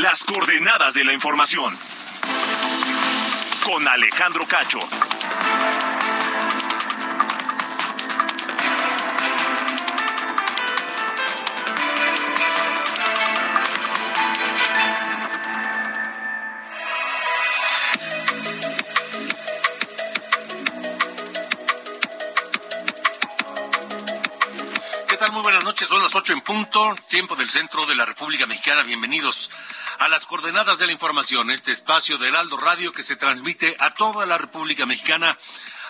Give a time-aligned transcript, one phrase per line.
[0.00, 1.76] Las coordenadas de la información.
[3.62, 4.78] Con Alejandro Cacho.
[25.32, 28.82] Muy buenas noches, son las ocho en punto, tiempo del centro de la República Mexicana.
[28.82, 29.48] Bienvenidos
[30.00, 33.92] a las coordenadas de la información, este espacio de Heraldo Radio que se transmite a
[33.92, 35.36] toda la República Mexicana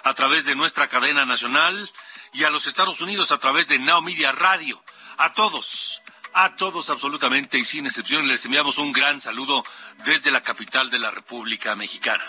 [0.02, 1.88] a través de nuestra cadena nacional
[2.32, 4.82] y a los Estados Unidos a través de Now Media Radio.
[5.16, 9.64] A todos, a todos absolutamente y sin excepción les enviamos un gran saludo
[10.04, 12.24] desde la capital de la República Mexicana.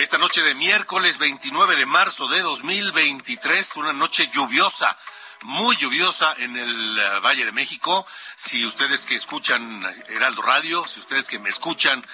[0.00, 4.96] Esta noche de miércoles 29 de marzo de 2023, una noche lluviosa,
[5.44, 8.06] muy lluviosa en el eh, Valle de México.
[8.36, 12.04] Si ustedes que escuchan Heraldo Radio, si ustedes que me escuchan,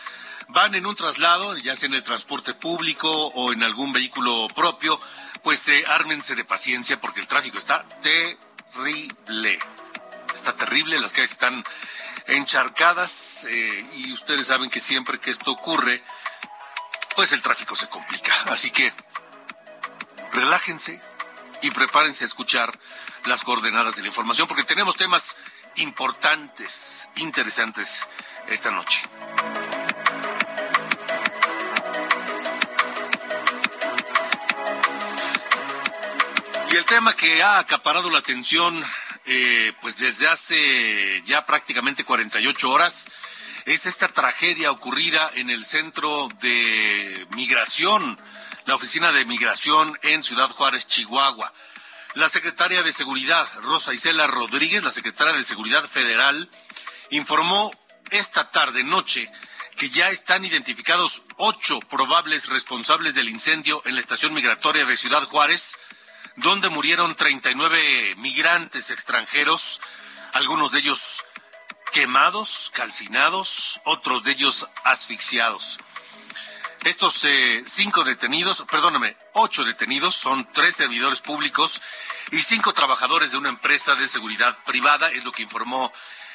[0.48, 5.00] van en un traslado, ya sea en el transporte público o en algún vehículo propio,
[5.42, 9.58] pues eh, ármense de paciencia porque el tráfico está terrible.
[10.34, 11.64] Está terrible, las calles están
[12.26, 16.02] encharcadas eh, y ustedes saben que siempre que esto ocurre,
[17.14, 18.32] pues el tráfico se complica.
[18.46, 18.92] Así que
[20.32, 21.00] relájense
[21.62, 22.78] y prepárense a escuchar
[23.26, 25.36] las coordenadas de la información porque tenemos temas
[25.76, 28.06] importantes, interesantes
[28.48, 29.00] esta noche.
[36.72, 38.84] Y el tema que ha acaparado la atención
[39.24, 43.08] eh, pues desde hace ya prácticamente 48 horas
[43.64, 48.20] es esta tragedia ocurrida en el centro de migración,
[48.66, 51.52] la oficina de migración en Ciudad Juárez, Chihuahua.
[52.16, 56.48] La secretaria de Seguridad, Rosa Isela Rodríguez, la secretaria de Seguridad Federal,
[57.10, 57.70] informó
[58.10, 59.30] esta tarde noche
[59.76, 65.24] que ya están identificados ocho probables responsables del incendio en la estación migratoria de Ciudad
[65.24, 65.76] Juárez,
[66.36, 69.82] donde murieron 39 migrantes extranjeros,
[70.32, 71.22] algunos de ellos
[71.92, 75.78] quemados, calcinados, otros de ellos asfixiados.
[76.86, 81.82] Estos eh, cinco detenidos, perdóname, ocho detenidos, son tres servidores públicos
[82.30, 85.92] y cinco trabajadores de una empresa de seguridad privada, es lo que informó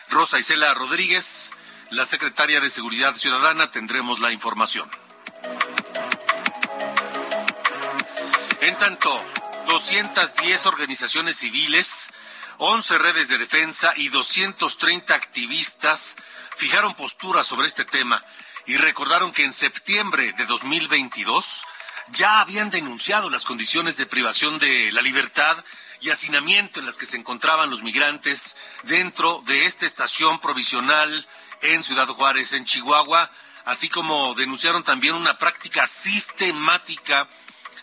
[0.09, 1.53] Rosa Isela Rodríguez,
[1.89, 3.72] la secretaria de Seguridad Ciudadana.
[3.72, 4.91] Tendremos la información.
[8.59, 9.23] En tanto,
[9.68, 12.12] 210 organizaciones civiles
[12.63, 16.16] 11 redes de defensa y 230 activistas
[16.56, 18.23] fijaron postura sobre este tema
[18.66, 21.66] y recordaron que en septiembre de 2022
[22.10, 25.64] ya habían denunciado las condiciones de privación de la libertad
[26.02, 31.28] y hacinamiento en las que se encontraban los migrantes dentro de esta estación provisional
[31.62, 33.32] en Ciudad Juárez, en Chihuahua,
[33.66, 37.30] así como denunciaron también una práctica sistemática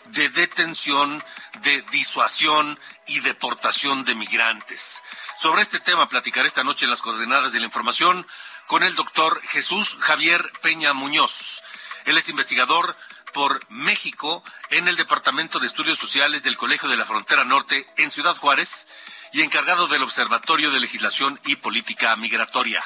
[0.07, 1.23] de detención,
[1.61, 5.03] de disuasión y deportación de migrantes.
[5.37, 8.27] Sobre este tema platicaré esta noche en las coordenadas de la información
[8.69, 11.63] con el doctor Jesús Javier Peña Muñoz.
[12.05, 12.95] Él es investigador
[13.33, 18.11] por México en el Departamento de Estudios Sociales del Colegio de la Frontera Norte en
[18.11, 18.87] Ciudad Juárez
[19.33, 22.83] y encargado del Observatorio de Legislación y Política Migratoria.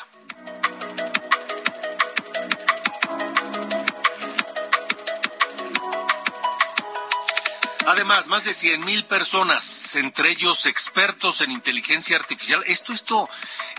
[7.85, 12.63] Además, más de cien mil personas, entre ellos expertos en inteligencia artificial.
[12.65, 13.29] Esto, esto,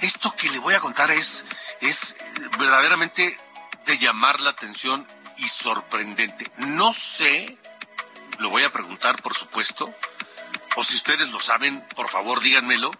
[0.02, 1.44] esto que le voy a contar es,
[1.80, 2.16] es
[2.58, 3.38] verdaderamente
[3.86, 5.06] de llamar la atención
[5.38, 6.50] y sorprendente.
[6.58, 7.58] No sé,
[8.38, 9.92] lo voy a preguntar, por supuesto,
[10.76, 12.90] o si ustedes lo saben, por favor, díganmelo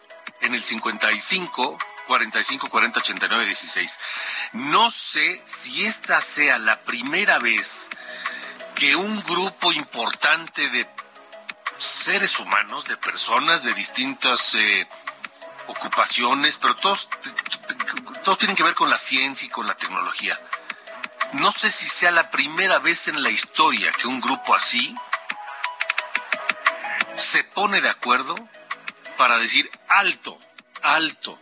[0.40, 4.00] en el 55 45 40 89 16.
[4.54, 7.90] No sé si esta sea la primera vez
[8.74, 10.86] que un grupo importante de
[11.76, 14.88] seres humanos, de personas de distintas eh,
[15.66, 17.08] ocupaciones, pero todos,
[18.22, 20.38] todos tienen que ver con la ciencia y con la tecnología.
[21.32, 24.94] no sé si sea la primera vez en la historia que un grupo así
[27.16, 28.34] se pone de acuerdo
[29.16, 30.38] para decir alto,
[30.82, 31.38] alto,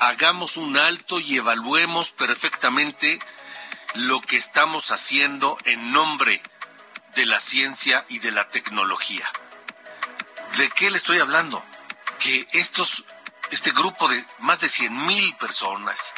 [0.00, 3.18] hagamos un alto y evaluemos perfectamente
[3.94, 6.42] lo que estamos haciendo en nombre
[7.14, 9.30] de la ciencia y de la tecnología.
[10.56, 11.62] ¿De qué le estoy hablando?
[12.18, 13.04] Que estos,
[13.50, 16.14] este grupo de más de 100 mil personas,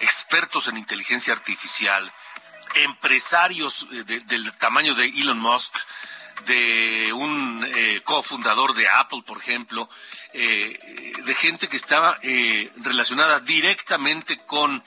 [0.00, 2.12] expertos en inteligencia artificial,
[2.74, 5.74] empresarios eh, del tamaño de Elon Musk,
[6.46, 9.88] de un eh, cofundador de Apple, por ejemplo,
[10.32, 10.78] eh,
[11.24, 12.16] de gente que estaba
[12.76, 14.84] relacionada directamente con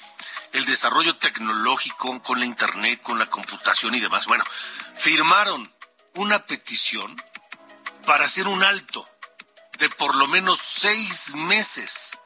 [0.54, 4.26] el desarrollo tecnológico, con la Internet, con la computación y demás.
[4.26, 4.44] Bueno,
[4.96, 5.74] firmaron
[6.16, 7.22] una petición
[8.06, 9.08] para hacer un alto
[9.78, 12.18] de por lo menos seis meses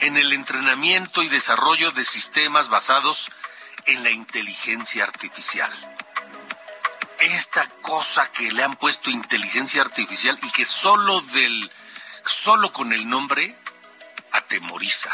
[0.00, 3.30] en el entrenamiento y desarrollo de sistemas basados
[3.86, 5.72] en la inteligencia artificial
[7.22, 11.70] esta cosa que le han puesto inteligencia artificial y que solo del
[12.26, 13.56] solo con el nombre
[14.32, 15.10] atemoriza.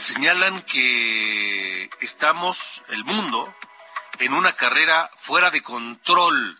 [0.00, 3.54] Señalan que estamos el mundo
[4.18, 6.58] en una carrera fuera de control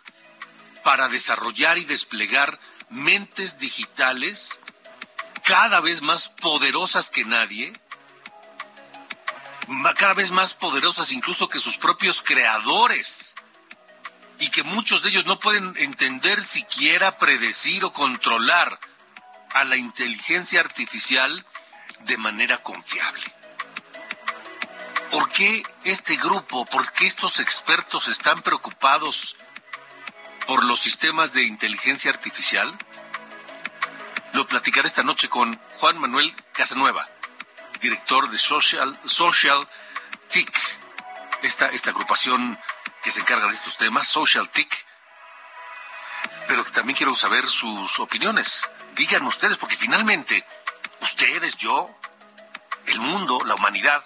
[0.83, 2.59] para desarrollar y desplegar
[2.91, 4.59] mentes digitales
[5.43, 7.73] cada vez más poderosas que nadie,
[9.97, 13.33] cada vez más poderosas incluso que sus propios creadores
[14.37, 18.79] y que muchos de ellos no pueden entender siquiera predecir o controlar
[19.55, 21.43] a la inteligencia artificial
[22.05, 23.23] de manera confiable.
[25.11, 29.35] ¿Por qué este grupo, por qué estos expertos están preocupados
[30.47, 32.77] por los sistemas de inteligencia artificial?
[34.33, 37.09] Lo platicaré esta noche con Juan Manuel Casanueva,
[37.81, 39.67] director de Social, Social
[40.29, 40.51] TIC,
[41.41, 42.57] esta, esta agrupación
[43.03, 44.85] que se encarga de estos temas, Social TIC,
[46.47, 48.69] pero también quiero saber sus opiniones.
[48.95, 50.45] Digan ustedes, porque finalmente
[51.01, 51.89] ustedes, yo,
[52.87, 54.03] el mundo, la humanidad,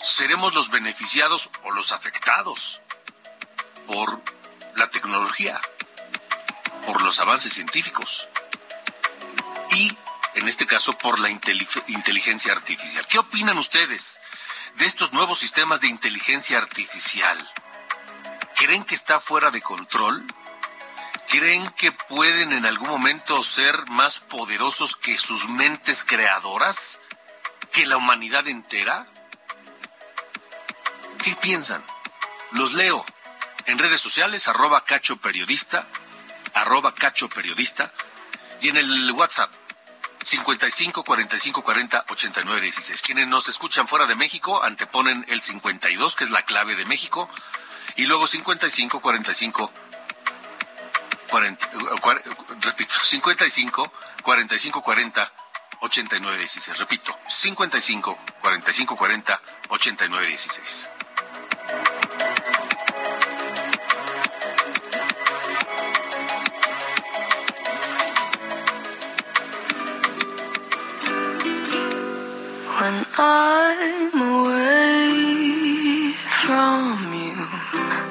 [0.00, 2.80] seremos los beneficiados o los afectados
[3.86, 4.20] por
[4.76, 5.60] la tecnología,
[6.86, 8.28] por los avances científicos
[9.70, 9.96] y,
[10.34, 13.06] en este caso, por la inteligencia artificial.
[13.06, 14.20] ¿Qué opinan ustedes?
[14.76, 17.38] de estos nuevos sistemas de inteligencia artificial,
[18.56, 20.24] ¿creen que está fuera de control?
[21.28, 27.00] ¿Creen que pueden en algún momento ser más poderosos que sus mentes creadoras?
[27.72, 29.06] ¿Que la humanidad entera?
[31.22, 31.84] ¿Qué piensan?
[32.52, 33.04] Los leo
[33.66, 35.88] en redes sociales, arroba cacho periodista,
[36.54, 37.92] arroba cacho periodista,
[38.60, 39.50] y en el WhatsApp
[40.22, 43.02] 55 45 40 89 16.
[43.02, 47.28] Quienes nos escuchan fuera de México anteponen el 52, que es la clave de México,
[47.96, 49.72] y luego 55 45
[51.26, 51.58] 40,
[52.62, 53.90] repito, 55
[54.22, 54.70] 45
[55.80, 56.74] 40 89 16.
[56.78, 59.38] Repito, 55 45
[59.68, 60.88] 40 89 16.
[72.78, 77.46] When I'm away from you,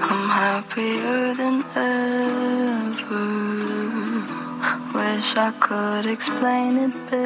[0.02, 2.65] I'm happier than ever.
[5.16, 7.24] Wish I could explain it better.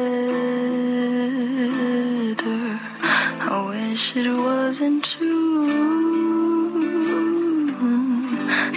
[3.50, 5.66] I wish it wasn't true.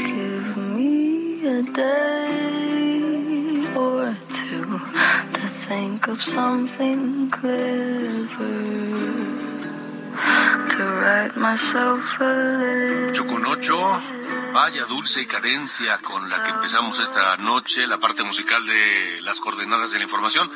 [0.10, 4.80] Give me a day or two
[5.36, 8.74] to think of something clever.
[13.10, 13.78] Ocho con ocho,
[14.54, 19.92] vaya dulce cadencia con la que empezamos esta noche, la parte musical de las coordenadas
[19.92, 20.50] de la información,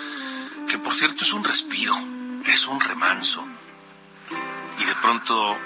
[0.70, 1.98] que por cierto es un respiro,
[2.46, 3.48] es un remanso.
[4.80, 5.58] Y de pronto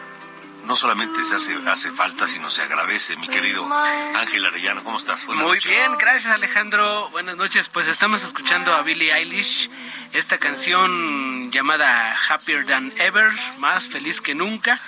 [0.65, 4.84] no solamente se hace, hace falta, sino se agradece, mi querido Ángel Arellano.
[4.84, 5.25] ¿Cómo estás?
[5.27, 7.10] Muy bien, gracias Alejandro.
[7.10, 7.70] Buenas noches.
[7.70, 9.70] Pues estamos escuchando a Billie Eilish,
[10.13, 14.80] esta canción llamada Happier Than Ever, más feliz que nunca.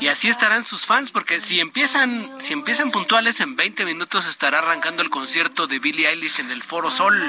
[0.00, 4.58] Y así estarán sus fans, porque si empiezan, si empiezan puntuales, en 20 minutos estará
[4.58, 7.20] arrancando el concierto de Billie Eilish en el Foro Sol.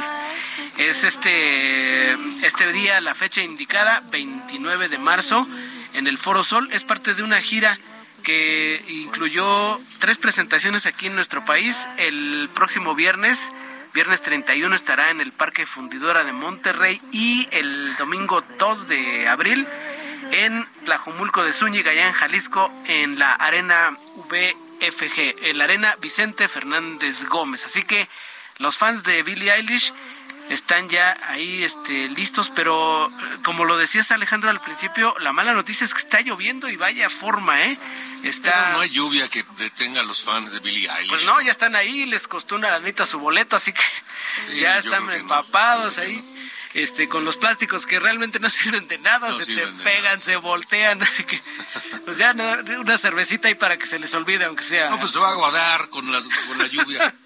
[0.77, 2.13] Es este,
[2.45, 5.47] este día, la fecha indicada, 29 de marzo,
[5.93, 6.67] en el Foro Sol.
[6.71, 7.79] Es parte de una gira
[8.23, 11.87] que incluyó tres presentaciones aquí en nuestro país.
[11.97, 13.51] El próximo viernes,
[13.93, 19.67] viernes 31, estará en el Parque Fundidora de Monterrey y el domingo 2 de abril
[20.31, 23.91] en Tlajumulco de Zúñiga, allá en Jalisco, en la Arena
[24.29, 27.65] VFG, en la Arena Vicente Fernández Gómez.
[27.65, 28.07] Así que
[28.57, 29.93] los fans de Billie Eilish
[30.49, 33.11] están ya ahí este, listos, pero
[33.43, 37.09] como lo decías Alejandro al principio, la mala noticia es que está lloviendo y vaya
[37.09, 37.77] forma, ¿eh?
[38.23, 38.71] Está...
[38.71, 41.09] no hay lluvia que detenga a los fans de Billie Eilish.
[41.09, 45.09] Pues no, ya están ahí, les costó una lanita su boleto, así que ya están
[45.11, 46.23] empapados ahí.
[46.73, 51.03] Este, con los plásticos que realmente no sirven de nada, se te pegan, se voltean,
[51.03, 51.39] así que,
[52.05, 52.33] pues ya
[52.79, 54.89] una cervecita ahí para que se les olvide, aunque sea.
[54.89, 57.13] No, pues se va a guardar con, las, con la lluvia.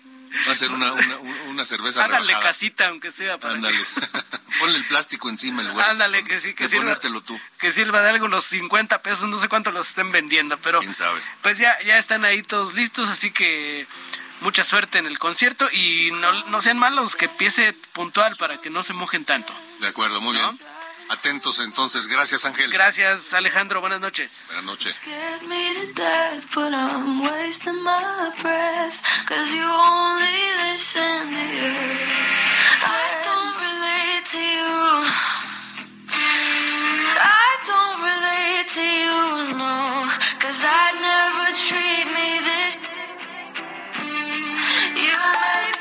[0.47, 1.17] Va a ser una, una,
[1.47, 3.37] una cerveza Háganle casita, aunque sea.
[3.37, 3.77] Para Ándale.
[4.59, 5.91] Ponle el plástico encima el lugar.
[5.91, 6.99] Ándale, que sí, que sirva.
[6.99, 7.39] tú.
[7.59, 10.79] Que sirva de algo los 50 pesos, no sé cuánto los estén vendiendo, pero.
[10.79, 11.21] ¿Quién sabe?
[11.41, 13.87] Pues ya, ya están ahí todos listos, así que
[14.41, 18.69] mucha suerte en el concierto y no, no sean malos, que empiece puntual para que
[18.69, 19.53] no se mojen tanto.
[19.79, 20.49] De acuerdo, muy bien.
[21.09, 22.07] Atentos entonces.
[22.07, 22.71] Gracias, Ángel.
[22.71, 23.81] Gracias, Alejandro.
[23.81, 24.43] Buenas noches.
[24.47, 24.99] Buenas noches.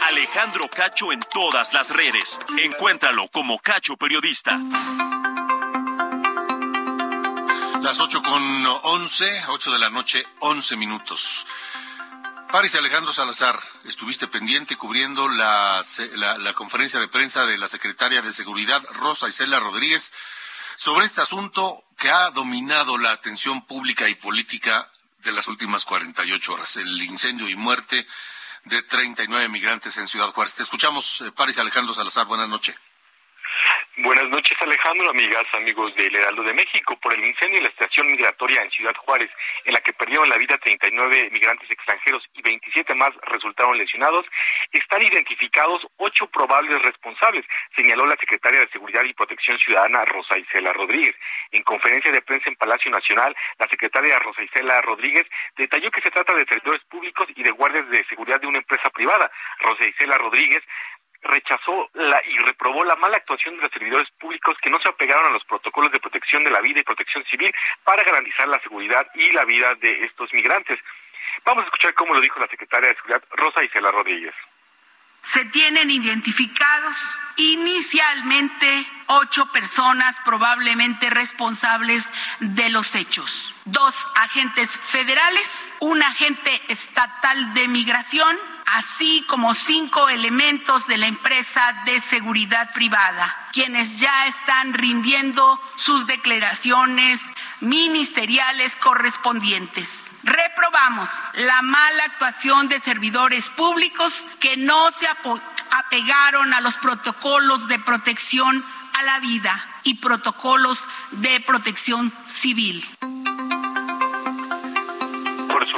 [0.06, 2.38] Alejandro Cacho en todas las redes.
[2.58, 4.56] Encuéntralo como Cacho Periodista.
[7.82, 11.44] Las 8 con 11, 8 de la noche, 11 minutos.
[12.52, 15.82] Paris Alejandro Salazar, estuviste pendiente cubriendo la,
[16.38, 20.12] la, conferencia de prensa de la secretaria de Seguridad, Rosa Isela Rodríguez,
[20.76, 24.88] sobre este asunto que ha dominado la atención pública y política
[25.25, 28.06] de las últimas 48 horas, el incendio y muerte
[28.66, 30.54] de 39 migrantes en Ciudad Juárez.
[30.54, 32.26] Te escuchamos, eh, Paris Alejandro Salazar.
[32.26, 32.75] Buenas noches.
[33.98, 36.98] Buenas noches, Alejandro, amigas, amigos del Heraldo de México.
[37.00, 39.30] Por el incendio en la estación migratoria en Ciudad Juárez,
[39.64, 44.26] en la que perdieron la vida 39 migrantes extranjeros y 27 más resultaron lesionados,
[44.70, 50.74] están identificados ocho probables responsables, señaló la secretaria de Seguridad y Protección Ciudadana, Rosa Isela
[50.74, 51.16] Rodríguez.
[51.52, 55.26] En conferencia de prensa en Palacio Nacional, la secretaria Rosa Isela Rodríguez
[55.56, 58.90] detalló que se trata de servidores públicos y de guardias de seguridad de una empresa
[58.90, 59.30] privada.
[59.60, 60.62] Rosa Isela Rodríguez
[61.26, 65.26] rechazó la y reprobó la mala actuación de los servidores públicos que no se apegaron
[65.26, 67.52] a los protocolos de protección de la vida y protección civil
[67.85, 70.78] para garantizar la seguridad y la vida de estos migrantes.
[71.45, 74.35] Vamos a escuchar cómo lo dijo la secretaria de Seguridad Rosa Isela Rodríguez.
[75.23, 83.55] Se tienen identificados inicialmente ocho personas probablemente responsables de los hechos.
[83.66, 91.75] Dos agentes federales, un agente estatal de migración, así como cinco elementos de la empresa
[91.85, 100.12] de seguridad privada, quienes ya están rindiendo sus declaraciones ministeriales correspondientes.
[100.23, 105.08] Reprobamos la mala actuación de servidores públicos que no se
[105.73, 112.88] apegaron a los protocolos de protección a la vida y protocolos de protección civil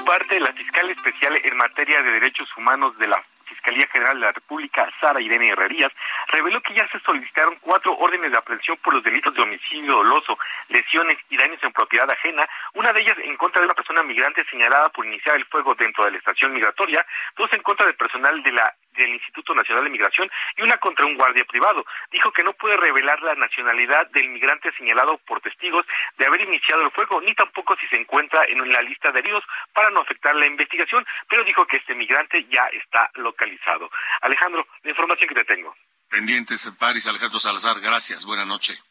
[0.09, 4.33] parte, la fiscal especial en materia de derechos humanos de la Fiscalía General de la
[4.33, 5.93] República, Sara Irene Herrerías,
[6.29, 10.39] reveló que ya se solicitaron cuatro órdenes de aprehensión por los delitos de homicidio doloso,
[10.71, 14.45] lesiones y daños en propiedad ajena, una de ellas en contra de una persona migrante
[14.51, 17.05] señalada por iniciar el fuego dentro de la estación migratoria,
[17.37, 21.07] dos en contra del personal de la del Instituto Nacional de Migración y una contra
[21.07, 21.85] un guardia privado.
[22.11, 25.87] Dijo que no puede revelar la nacionalidad del migrante señalado por testigos
[26.19, 29.45] de haber iniciado el fuego, ni tampoco si se encuentra en la lista de heridos
[29.73, 33.91] para no afectar la investigación, pero dijo que este migrante ya está localizado.
[34.21, 35.75] Alejandro, la información que te tengo.
[36.11, 38.25] Pendientes, París, Alejandro Salazar, gracias.
[38.25, 38.83] Buenas noches.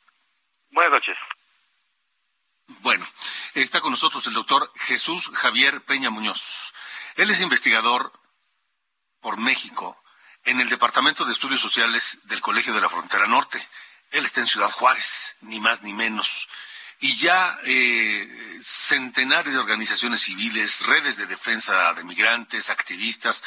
[0.72, 1.18] Buenas noches.
[2.82, 3.08] Bueno,
[3.56, 6.74] está con nosotros el doctor Jesús Javier Peña Muñoz.
[7.16, 8.12] Él es investigador
[9.28, 10.02] por México
[10.46, 13.62] en el Departamento de Estudios Sociales del Colegio de la Frontera Norte.
[14.12, 16.48] Él está en Ciudad Juárez, ni más ni menos.
[17.02, 18.26] Y ya eh,
[18.62, 23.44] centenares de organizaciones civiles, redes de defensa de migrantes, activistas,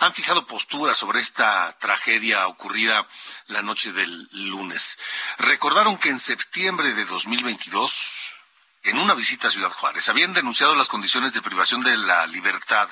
[0.00, 3.06] han fijado posturas sobre esta tragedia ocurrida
[3.46, 4.98] la noche del lunes.
[5.38, 8.34] Recordaron que en septiembre de 2022,
[8.82, 12.88] en una visita a Ciudad Juárez, habían denunciado las condiciones de privación de la libertad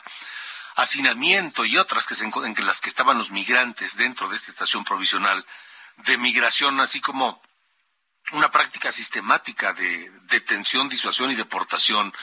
[0.78, 4.84] hacinamiento y otras que se, en las que estaban los migrantes dentro de esta estación
[4.84, 5.44] provisional
[5.98, 7.42] de migración, así como
[8.32, 12.14] una práctica sistemática de detención, disuasión y deportación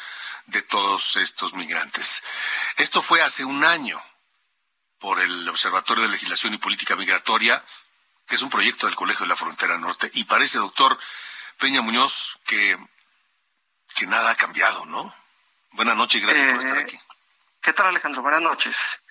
[0.45, 2.23] de todos estos migrantes.
[2.77, 4.01] Esto fue hace un año
[4.99, 7.63] por el Observatorio de Legislación y Política Migratoria,
[8.25, 10.97] que es un proyecto del Colegio de la Frontera Norte, y parece, doctor
[11.57, 12.77] Peña Muñoz, que
[13.95, 15.15] que nada ha cambiado, ¿no?
[15.71, 16.99] Buenas noches y gracias por estar eh, aquí.
[17.65, 18.21] ¿Qué tal, Alejandro?
[18.21, 19.03] Buenas noches.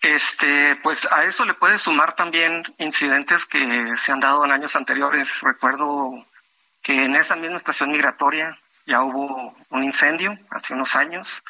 [0.00, 4.76] Este, pues a eso le puede sumar también incidentes que se han dado en años
[4.76, 5.42] anteriores.
[5.42, 6.24] Recuerdo
[6.82, 11.44] que en esa misma estación migratoria ya hubo un incendio hace unos años.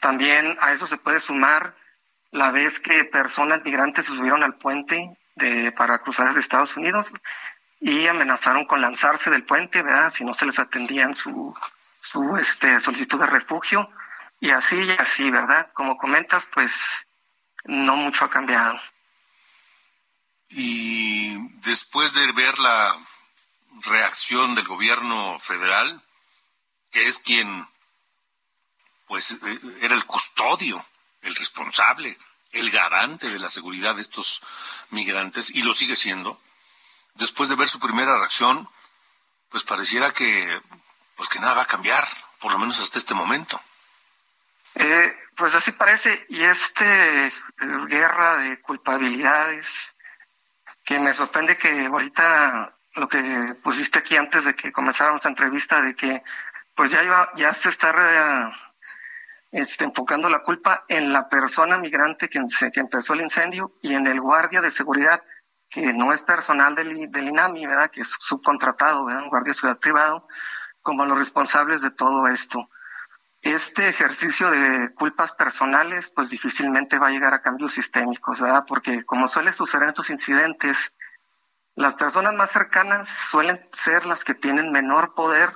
[0.00, 1.76] También a eso se puede sumar
[2.32, 5.16] la vez que personas migrantes se subieron al puente
[5.76, 7.12] para cruzar hacia Estados Unidos
[7.78, 10.10] y amenazaron con lanzarse del puente, ¿verdad?
[10.10, 11.56] Si no se les atendían su,
[12.00, 13.88] su este, solicitud de refugio.
[14.40, 15.70] Y así y así, ¿verdad?
[15.74, 17.06] Como comentas, pues
[17.64, 18.80] no mucho ha cambiado.
[20.48, 22.98] Y después de ver la
[23.82, 26.02] reacción del gobierno federal,
[26.90, 27.68] que es quien,
[29.06, 30.84] pues, eh, era el custodio,
[31.22, 32.18] el responsable,
[32.52, 34.42] el garante de la seguridad de estos
[34.90, 36.40] migrantes, y lo sigue siendo,
[37.14, 38.68] después de ver su primera reacción,
[39.50, 40.60] pues pareciera que,
[41.16, 42.08] pues que nada va a cambiar,
[42.40, 43.60] por lo menos hasta este momento.
[44.74, 47.32] Eh, pues así parece, y este eh,
[47.86, 49.96] guerra de culpabilidades,
[50.84, 55.80] que me sorprende que ahorita lo que pusiste aquí antes de que comenzáramos la entrevista,
[55.80, 56.22] de que
[56.74, 58.52] pues ya iba, ya se está
[59.52, 62.40] este, enfocando la culpa en la persona migrante que,
[62.72, 65.22] que empezó el incendio y en el guardia de seguridad
[65.68, 67.90] que no es personal del, del INAMI, ¿verdad?
[67.90, 69.22] Que es subcontratado, ¿verdad?
[69.22, 70.26] Un guardia de seguridad privado,
[70.82, 72.68] como los responsables de todo esto.
[73.42, 78.64] Este ejercicio de culpas personales, pues difícilmente va a llegar a cambios sistémicos, ¿verdad?
[78.66, 80.96] Porque como suele suceder en estos incidentes,
[81.74, 85.54] las personas más cercanas suelen ser las que tienen menor poder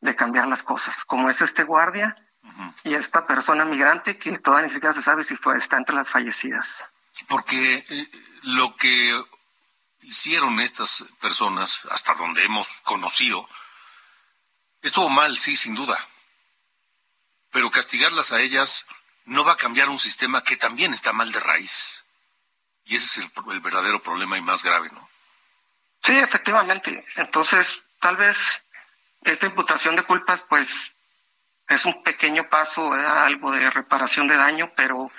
[0.00, 2.14] de cambiar las cosas, como es este guardia
[2.84, 6.08] y esta persona migrante que todavía ni siquiera se sabe si fue, está entre las
[6.08, 6.88] fallecidas.
[7.28, 8.10] Porque eh,
[8.42, 9.20] lo que
[10.02, 13.44] hicieron estas personas, hasta donde hemos conocido,
[14.82, 15.98] estuvo mal, sí, sin duda.
[17.50, 18.86] Pero castigarlas a ellas
[19.24, 22.04] no va a cambiar un sistema que también está mal de raíz.
[22.84, 25.08] Y ese es el, verdadero problema y más grave, ¿no?
[26.02, 27.04] Sí, efectivamente.
[27.16, 28.64] Entonces, tal vez
[29.22, 30.94] esta imputación de culpas, pues,
[31.68, 35.10] es un pequeño paso, algo de reparación de daño, pero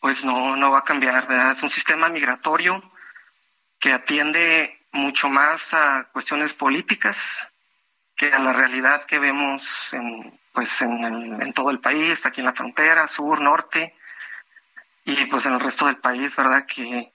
[0.00, 1.26] pues no, no va a cambiar.
[1.28, 1.52] ¿verdad?
[1.52, 2.82] Es un sistema migratorio
[3.78, 7.48] que atiende mucho más a cuestiones políticas
[8.16, 12.52] que a la realidad que vemos en, pues en, todo el país, aquí en la
[12.52, 13.92] frontera, sur, norte,
[15.04, 16.64] y pues en el resto del país, ¿verdad?
[16.64, 17.12] Que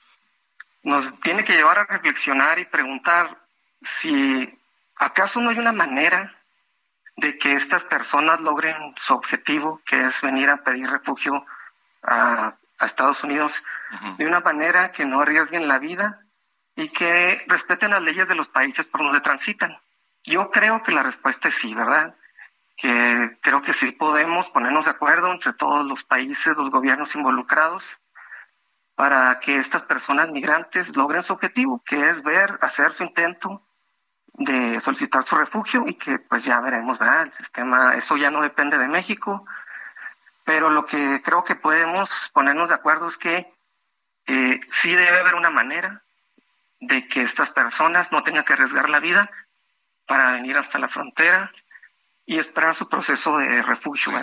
[0.84, 3.38] nos tiene que llevar a reflexionar y preguntar
[3.82, 4.60] si
[4.98, 6.36] acaso no hay una manera
[7.16, 11.46] de que estas personas logren su objetivo, que es venir a pedir refugio
[12.04, 13.62] a, Estados Unidos,
[14.18, 16.22] de una manera que no arriesguen la vida
[16.78, 19.78] y que respeten las leyes de los países por donde transitan.
[20.24, 22.16] Yo creo que la respuesta es sí, ¿verdad?
[22.82, 27.98] Que creo que sí podemos ponernos de acuerdo entre todos los países, los gobiernos involucrados,
[28.96, 33.64] para que estas personas migrantes logren su objetivo, que es ver, hacer su intento
[34.34, 37.24] de solicitar su refugio y que pues ya veremos, ¿verdad?
[37.24, 39.46] El sistema, eso ya no depende de México,
[40.46, 43.54] pero lo que creo que podemos ponernos de acuerdo es que
[44.28, 46.02] eh, sí debe haber una manera
[46.80, 49.30] de que estas personas no tengan que arriesgar la vida
[50.06, 51.52] para venir hasta la frontera
[52.30, 54.14] y esperar su proceso de refugio.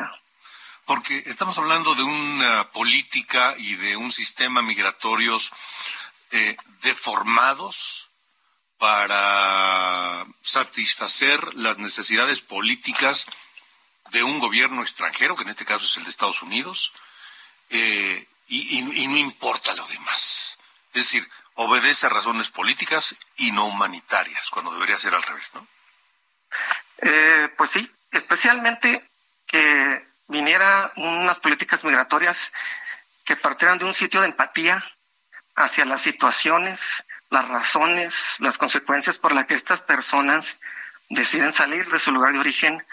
[0.84, 5.50] Porque estamos hablando de una política y de un sistema migratorios
[6.30, 8.08] eh, deformados
[8.78, 13.26] para satisfacer las necesidades políticas
[14.12, 16.92] de un gobierno extranjero, que en este caso es el de Estados Unidos,
[17.70, 20.58] eh, y, y no importa lo demás.
[20.94, 25.66] Es decir, obedece a razones políticas y no humanitarias, cuando debería ser al revés, ¿no?
[26.98, 29.08] Eh, pues sí, especialmente
[29.46, 32.52] que viniera unas políticas migratorias
[33.24, 34.84] que partieran de un sitio de empatía
[35.54, 40.60] hacia las situaciones, las razones, las consecuencias por las que estas personas
[41.08, 42.84] deciden salir de su lugar de origen,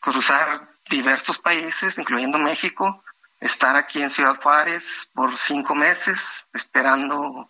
[0.00, 3.02] cruzar diversos países, incluyendo México,
[3.40, 7.48] estar aquí en Ciudad Juárez por cinco meses esperando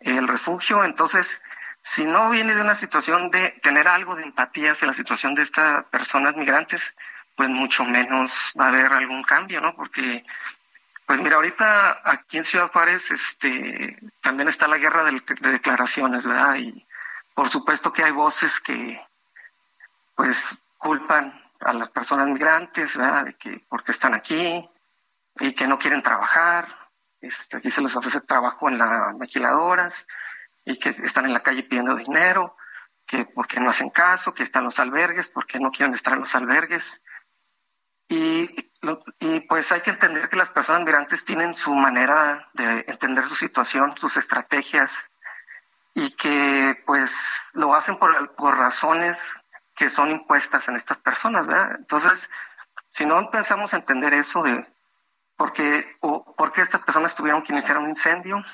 [0.00, 0.84] el refugio.
[0.84, 1.42] Entonces,
[1.88, 5.40] si no viene de una situación de tener algo de empatía hacia la situación de
[5.40, 6.94] estas personas migrantes,
[7.34, 9.74] pues mucho menos va a haber algún cambio, ¿no?
[9.74, 10.22] Porque,
[11.06, 15.12] pues mira, ahorita aquí en Ciudad Juárez, este, también está la guerra de,
[15.50, 16.56] declaraciones, ¿verdad?
[16.56, 16.86] Y
[17.34, 19.00] por supuesto que hay voces que,
[20.14, 23.24] pues, culpan a las personas migrantes, ¿verdad?
[23.24, 24.68] De que porque están aquí
[25.40, 26.68] y que no quieren trabajar,
[27.22, 30.06] este, aquí se les ofrece trabajo en las maquiladoras
[30.64, 32.56] y que están en la calle pidiendo dinero.
[33.06, 36.12] que por qué no hacen caso, que están los albergues, por qué no quieren estar
[36.12, 37.02] en los albergues.
[38.06, 38.48] Y,
[39.20, 43.34] y pues hay que entender que las personas migrantes tienen su manera de entender su
[43.34, 45.10] situación, sus estrategias,
[45.94, 49.42] y que pues lo hacen por, por razones
[49.74, 51.76] que son impuestas en estas personas, ¿verdad?
[51.78, 52.30] Entonces,
[52.88, 54.66] si no pensamos entender eso de
[55.36, 58.44] por qué, o por qué estas personas tuvieron que iniciar un incendio,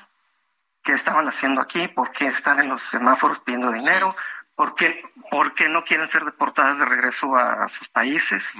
[0.85, 4.15] qué estaban haciendo aquí, por qué están en los semáforos pidiendo dinero,
[4.55, 8.55] por, qué, por qué no quieren ser deportadas de regreso a, sus países,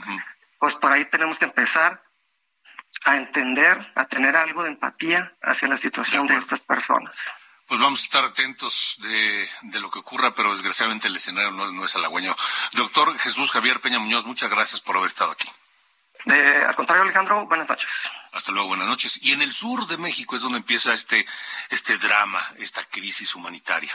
[0.60, 2.02] pues por ahí tenemos que empezar
[3.06, 7.24] a entender, a tener algo de empatía hacia la situación de estas personas.
[7.68, 11.72] Pues vamos a estar atentos de, de, lo que ocurra, pero desgraciadamente el escenario no,
[11.72, 12.36] no, es halagüeño.
[12.74, 15.50] Doctor Jesús Javier Peña Muñoz, muchas gracias por haber estado aquí.
[16.28, 18.12] Al contrario, Alejandro, buenas noches.
[18.32, 19.20] Hasta luego, buenas noches.
[19.22, 21.26] Y en el sur de México es donde empieza este,
[21.70, 23.94] este drama, esta crisis humanitaria.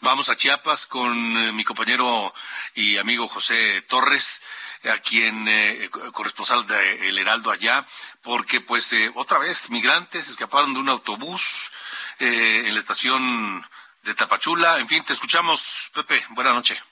[0.00, 2.32] Vamos a Chiapas con eh, mi compañero
[2.74, 4.42] y amigo José Torres,
[4.84, 7.84] a quien eh, corresponsal de El Heraldo allá,
[8.22, 11.70] porque pues eh, otra vez migrantes escaparon de un autobús
[12.18, 13.64] eh, en la estación
[14.02, 14.78] de Tapachula.
[14.78, 16.24] En fin, te escuchamos, Pepe.
[16.30, 16.82] Buenas noches.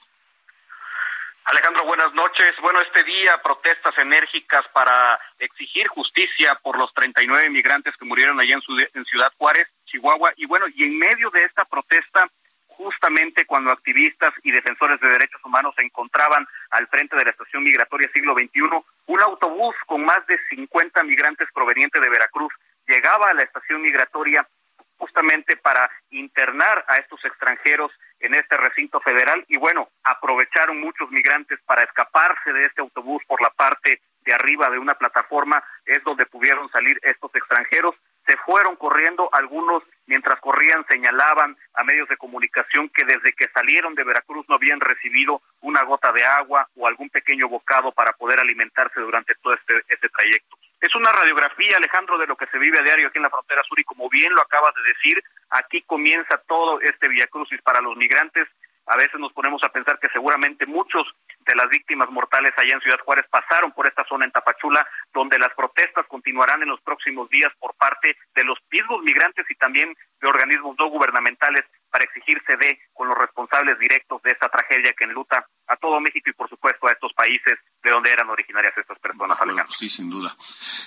[1.44, 2.54] Alejandro, buenas noches.
[2.62, 8.54] Bueno, este día protestas enérgicas para exigir justicia por los 39 inmigrantes que murieron allá
[8.54, 10.32] en, Ciudad Juárez, Chihuahua.
[10.36, 12.30] Y bueno, y en medio de esta protesta,
[12.66, 17.62] justamente cuando activistas y defensores de derechos humanos se encontraban al frente de la estación
[17.62, 22.54] migratoria siglo XXI, un autobús con más de 50 migrantes provenientes de Veracruz
[22.86, 24.48] llegaba a la estación migratoria
[24.96, 27.92] justamente para internar a estos extranjeros
[28.24, 33.40] en este recinto federal y bueno, aprovecharon muchos migrantes para escaparse de este autobús por
[33.42, 37.94] la parte de arriba de una plataforma, es donde pudieron salir estos extranjeros.
[38.26, 43.94] Se fueron corriendo, algunos mientras corrían señalaban a medios de comunicación que desde que salieron
[43.94, 48.40] de Veracruz no habían recibido una gota de agua o algún pequeño bocado para poder
[48.40, 50.56] alimentarse durante todo este, este trayecto.
[50.84, 53.62] Es una radiografía, Alejandro, de lo que se vive a diario aquí en la frontera
[53.62, 57.96] sur y como bien lo acabas de decir, aquí comienza todo este crucis para los
[57.96, 58.46] migrantes.
[58.84, 61.06] A veces nos ponemos a pensar que seguramente muchos
[61.40, 65.38] de las víctimas mortales allá en Ciudad Juárez pasaron por esta zona en Tapachula, donde
[65.38, 69.96] las protestas continuarán en los próximos días por parte de los mismos migrantes y también
[70.20, 75.04] de organismos no gubernamentales para exigirse de con los responsables directos de esta tragedia que
[75.04, 78.98] enluta a todo México y por supuesto a estos países de donde eran originarias estas
[78.98, 79.72] personas, Alejandro.
[79.72, 80.34] Sí, sin duda.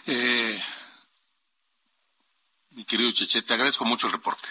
[0.06, 0.60] Eh,
[2.72, 4.50] mi querido Cheche, te agradezco mucho el reporte.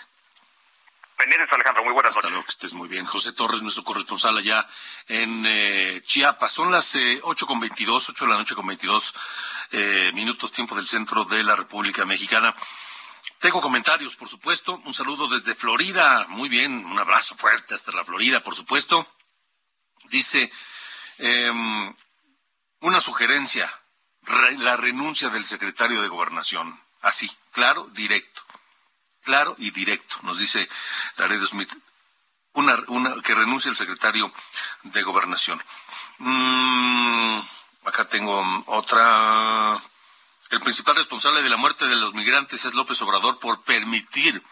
[1.19, 3.05] Pendientes, Alejandro, muy buenas Hasta luego, que estés muy bien.
[3.05, 4.67] José Torres, nuestro corresponsal allá
[5.09, 6.53] en eh, Chiapas.
[6.53, 9.13] Son las eh, ocho con veintidós, ocho de la noche con veintidós
[9.73, 12.57] eh, minutos, tiempo del centro de la República Mexicana.
[13.47, 14.83] Tengo comentarios, por supuesto.
[14.87, 16.27] Un saludo desde Florida.
[16.31, 19.07] Muy bien, un abrazo fuerte hasta la Florida, por supuesto.
[20.07, 20.51] Dice,
[21.19, 21.95] em,
[22.81, 23.73] una sugerencia,
[24.59, 26.77] la renuncia del secretario de Gobernación.
[27.03, 28.43] Así, claro, directo.
[29.23, 30.69] Claro y directo, nos dice
[31.17, 31.73] Laredo Smith.
[32.55, 34.35] Una, una, que renuncie el secretario
[34.83, 35.63] de Gobernación.
[36.19, 37.39] Mm,
[37.85, 39.81] acá tengo otra.
[40.51, 44.43] El principal responsable de la muerte de los migrantes es López Obrador por permitir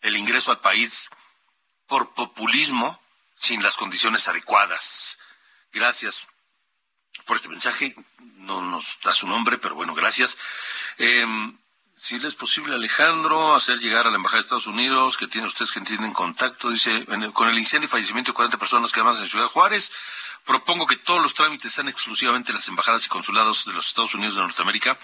[0.00, 1.10] el ingreso al país
[1.86, 3.00] por populismo
[3.36, 5.18] sin las condiciones adecuadas.
[5.72, 6.28] Gracias
[7.26, 7.94] por este mensaje.
[8.36, 10.38] No nos da su nombre, pero bueno, gracias.
[10.96, 11.58] Em,
[11.94, 15.46] si le es posible, Alejandro, hacer llegar a la Embajada de Estados Unidos, que tiene
[15.46, 19.20] ustedes que tienen contacto, dice, con el incendio y fallecimiento de 40 personas que además
[19.20, 19.92] en Ciudad Juárez,
[20.44, 24.34] propongo que todos los trámites sean exclusivamente las embajadas y consulados de los Estados Unidos
[24.34, 24.98] de Norteamérica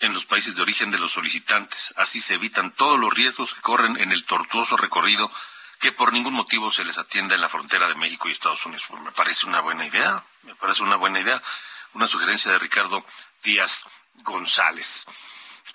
[0.00, 1.94] en los países de origen de los solicitantes.
[1.96, 5.30] Así se evitan todos los riesgos que corren en el tortuoso recorrido
[5.80, 8.86] que por ningún motivo se les atienda en la frontera de México y Estados Unidos.
[8.88, 11.42] Pues me parece una buena idea, me parece una buena idea,
[11.92, 13.04] una sugerencia de Ricardo
[13.42, 13.84] Díaz
[14.22, 15.04] González.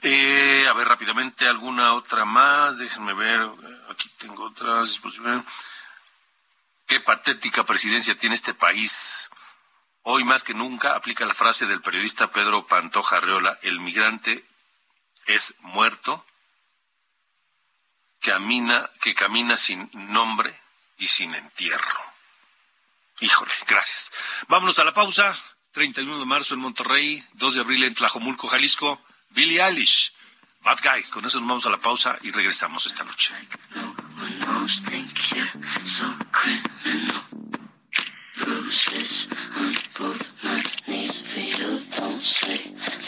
[0.01, 3.47] Eh, a ver rápidamente alguna otra más, déjenme ver,
[3.89, 4.99] aquí tengo otras,
[6.88, 9.29] Qué patética presidencia tiene este país.
[10.03, 14.45] Hoy más que nunca aplica la frase del periodista Pedro Pantoja Arreola, el migrante
[15.25, 16.25] es muerto,
[18.19, 20.59] camina, que camina sin nombre
[20.97, 22.09] y sin entierro.
[23.21, 24.12] Híjole, gracias.
[24.47, 25.38] Vámonos a la pausa.
[25.71, 29.01] 31 de marzo en Monterrey, 2 de abril en Tlajomulco, Jalisco.
[29.29, 30.13] Billie Eilish,
[30.62, 31.12] Bad Guys.
[31.12, 33.33] Con eso nos vamos a la pausa y regresamos esta noche.
[39.99, 41.59] both my knees feel.
[41.59, 41.79] you.
[41.97, 42.55] Don't say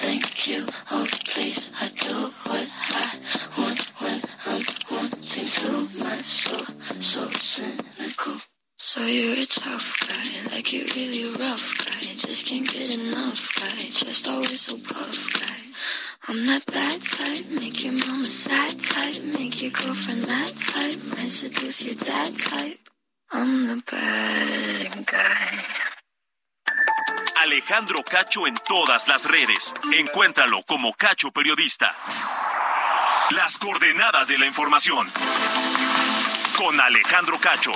[0.03, 0.67] thank you.
[0.91, 2.67] Oh, please, I do what
[2.99, 3.07] I
[3.57, 5.71] want when I'm wanting to.
[5.97, 6.65] My soul,
[6.99, 8.35] so cynical.
[8.77, 12.01] So you're a tough guy, like you're really rough guy.
[12.01, 15.61] Just can't get enough guy, just always so puff guy.
[16.27, 21.29] I'm that bad type, make your mama sad type, make your girlfriend mad type, might
[21.29, 22.79] seduce your dad type.
[23.31, 25.90] I'm the bad guy.
[27.41, 29.73] Alejandro Cacho en todas las redes.
[29.97, 31.95] Encuéntralo como Cacho Periodista.
[33.31, 35.07] Las coordenadas de la información.
[36.55, 37.71] Con Alejandro Cacho.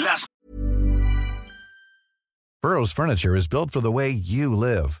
[0.00, 0.26] Las
[2.60, 5.00] Burrow's furniture is built for the way you live.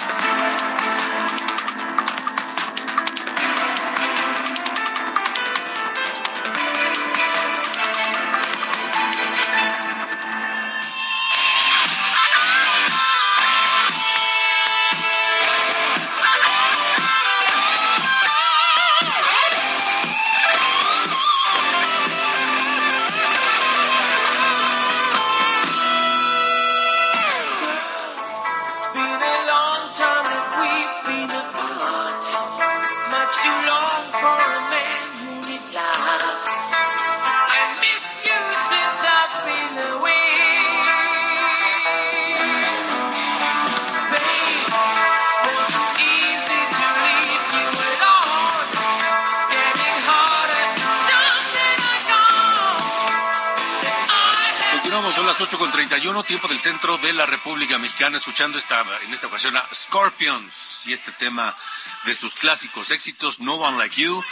[55.51, 59.57] 8 con 31, tiempo del centro de la República Mexicana, escuchando esta, en esta ocasión
[59.57, 61.57] a Scorpions y este tema
[62.05, 64.23] de sus clásicos éxitos, No One Like You,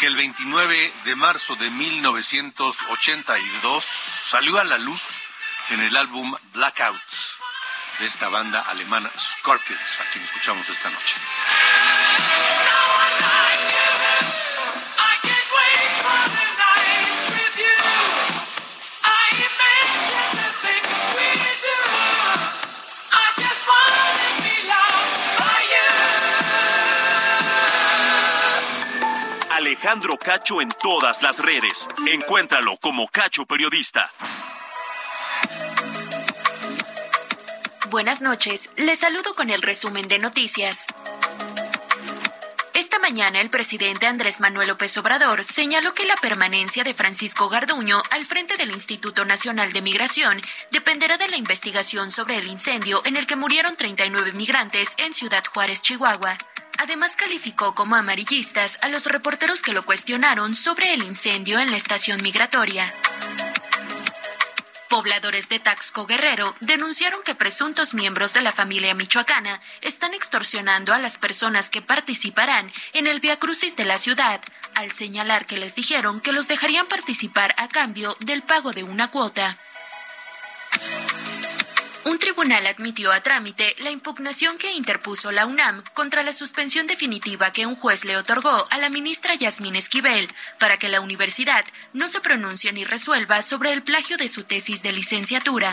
[0.00, 5.20] que el 29 de marzo de 1982 salió a la luz
[5.68, 6.98] en el álbum Blackout
[7.98, 11.16] de esta banda alemana Scorpions, a quien escuchamos esta noche.
[29.84, 31.86] Alejandro Cacho en todas las redes.
[32.10, 34.10] Encuéntralo como Cacho Periodista.
[37.90, 40.86] Buenas noches, les saludo con el resumen de noticias.
[42.72, 48.02] Esta mañana el presidente Andrés Manuel López Obrador señaló que la permanencia de Francisco Garduño
[48.10, 53.18] al frente del Instituto Nacional de Migración dependerá de la investigación sobre el incendio en
[53.18, 56.38] el que murieron 39 migrantes en Ciudad Juárez, Chihuahua.
[56.84, 61.78] Además calificó como amarillistas a los reporteros que lo cuestionaron sobre el incendio en la
[61.78, 62.92] estación migratoria.
[64.90, 70.98] Pobladores de Taxco Guerrero denunciaron que presuntos miembros de la familia michoacana están extorsionando a
[70.98, 74.42] las personas que participarán en el Via Crucis de la ciudad,
[74.74, 79.10] al señalar que les dijeron que los dejarían participar a cambio del pago de una
[79.10, 79.58] cuota.
[82.04, 87.52] Un tribunal admitió a trámite la impugnación que interpuso la UNAM contra la suspensión definitiva
[87.52, 91.64] que un juez le otorgó a la ministra Yasmín Esquivel para que la universidad
[91.94, 95.72] no se pronuncie ni resuelva sobre el plagio de su tesis de licenciatura.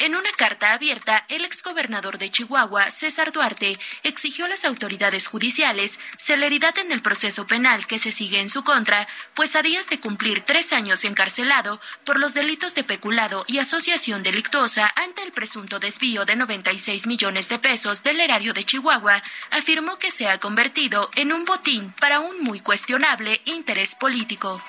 [0.00, 6.00] En una carta abierta, el exgobernador de Chihuahua, César Duarte, exigió a las autoridades judiciales
[6.18, 10.00] celeridad en el proceso penal que se sigue en su contra, pues a días de
[10.00, 15.78] cumplir tres años encarcelado por los delitos de peculado y asociación delictuosa ante el presunto
[15.78, 21.08] desvío de 96 millones de pesos del erario de Chihuahua, afirmó que se ha convertido
[21.14, 24.60] en un botín para un muy cuestionable interés político.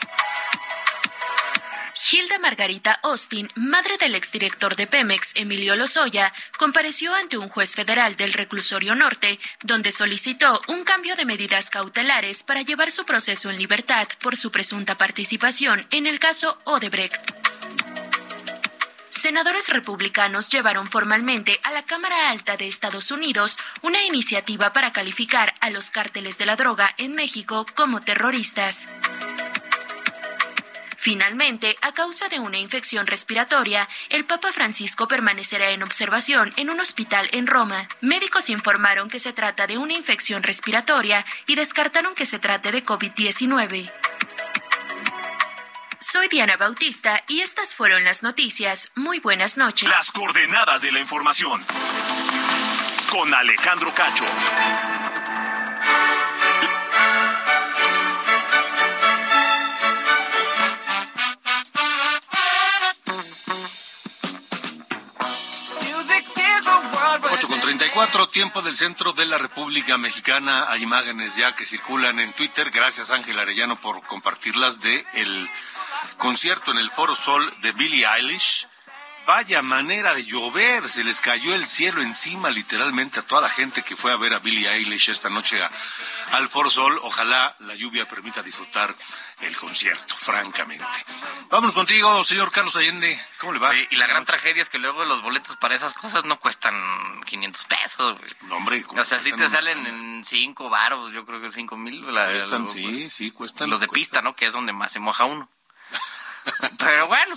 [1.96, 8.18] Hilda Margarita Austin, madre del exdirector de Pemex, Emilio Lozoya, compareció ante un juez federal
[8.18, 13.58] del reclusorio norte, donde solicitó un cambio de medidas cautelares para llevar su proceso en
[13.58, 17.16] libertad por su presunta participación en el caso Odebrecht.
[19.10, 25.56] Senadores republicanos llevaron formalmente a la Cámara Alta de Estados Unidos una iniciativa para calificar
[25.62, 28.90] a los cárteles de la droga en México como terroristas.
[31.06, 36.80] Finalmente, a causa de una infección respiratoria, el Papa Francisco permanecerá en observación en un
[36.80, 37.88] hospital en Roma.
[38.02, 42.84] Médicos informaron que se trata de una infección respiratoria y descartaron que se trate de
[42.84, 43.92] COVID-19.
[46.00, 48.92] Soy Diana Bautista y estas fueron las noticias.
[48.96, 49.88] Muy buenas noches.
[49.88, 51.64] Las coordenadas de la información.
[53.12, 54.26] Con Alejandro Cacho.
[67.66, 70.68] 34, tiempo del centro de la República Mexicana.
[70.70, 72.70] Hay imágenes ya que circulan en Twitter.
[72.70, 75.50] Gracias Ángel Arellano por compartirlas de el
[76.20, 78.68] concierto en el Foro Sol de Billie Eilish.
[79.26, 83.82] Vaya manera de llover, se les cayó el cielo encima literalmente a toda la gente
[83.82, 85.72] que fue a ver a Billie Eilish esta noche a-
[86.34, 87.00] al Foro Sol.
[87.02, 88.96] Ojalá la lluvia permita disfrutar
[89.42, 90.86] el concierto, francamente.
[91.50, 93.20] Vámonos contigo, señor Carlos Allende.
[93.40, 93.76] ¿Cómo le va?
[93.76, 96.76] Y la gran tragedia es que luego los boletos para esas cosas no cuestan
[97.26, 98.20] 500 pesos.
[98.20, 98.32] güey.
[98.44, 102.04] No, hombre, O sea, si te salen en 5 varos, yo creo que 5 mil.
[102.04, 103.70] Cuestan, sí, sí, cuestan.
[103.72, 104.36] Los de pista, ¿no?
[104.36, 105.50] Que es donde más se moja uno.
[106.78, 107.36] Pero bueno.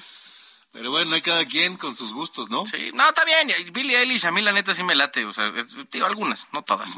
[0.71, 2.67] Pero bueno, hay cada quien con sus gustos, ¿no?
[2.67, 3.49] Sí, no, está bien.
[3.73, 5.25] Billie Eilish, a mí la neta sí me late.
[5.25, 5.51] O sea,
[5.91, 6.97] digo, algunas, no todas.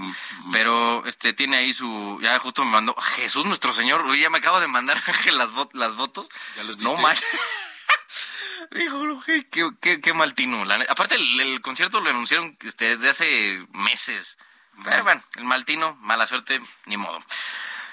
[0.52, 2.18] Pero este tiene ahí su.
[2.20, 2.94] Ya justo me mandó.
[3.16, 4.04] Jesús nuestro Señor.
[4.06, 5.00] Uy, ya me acabo de mandar
[5.32, 6.28] las, vo- las votos.
[6.56, 7.02] ¿Ya las No viste?
[7.02, 7.16] mal.
[8.72, 9.46] Dijo, no, qué,
[9.80, 10.64] qué, qué, mal tino.
[10.64, 10.74] la.
[10.88, 14.36] Aparte, el, el concierto lo anunciaron este, desde hace meses.
[14.84, 17.22] Pero bueno, el mal tino, mala suerte, ni modo.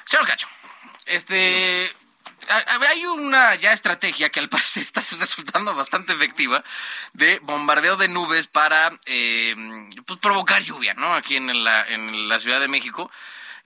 [0.06, 0.48] Señor Cacho,
[1.06, 1.92] este.
[2.90, 6.64] Hay una ya estrategia que al parecer está resultando bastante efectiva
[7.14, 9.56] de bombardeo de nubes para eh,
[10.06, 11.14] pues, provocar lluvia, ¿no?
[11.14, 13.12] Aquí en la, en la Ciudad de México.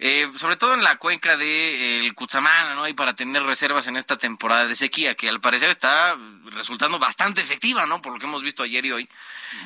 [0.03, 2.87] Eh, sobre todo en la cuenca del de, Cutzamala, ¿no?
[2.87, 7.39] Y para tener reservas en esta temporada de sequía, que al parecer está resultando bastante
[7.39, 8.01] efectiva, ¿no?
[8.01, 9.09] Por lo que hemos visto ayer y hoy.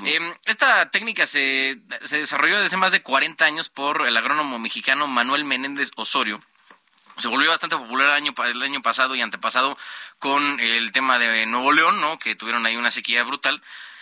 [0.04, 4.60] Eh, esta técnica se, se desarrolló desde hace más de 40 años por el agrónomo
[4.60, 6.42] mexicano Manuel Menéndez Osorio.
[7.18, 9.78] Se volvió bastante popular el año, pa- el año pasado y antepasado
[10.20, 12.20] con el tema de Nuevo León, ¿no?
[12.20, 13.62] Que tuvieron ahí una sequía brutal.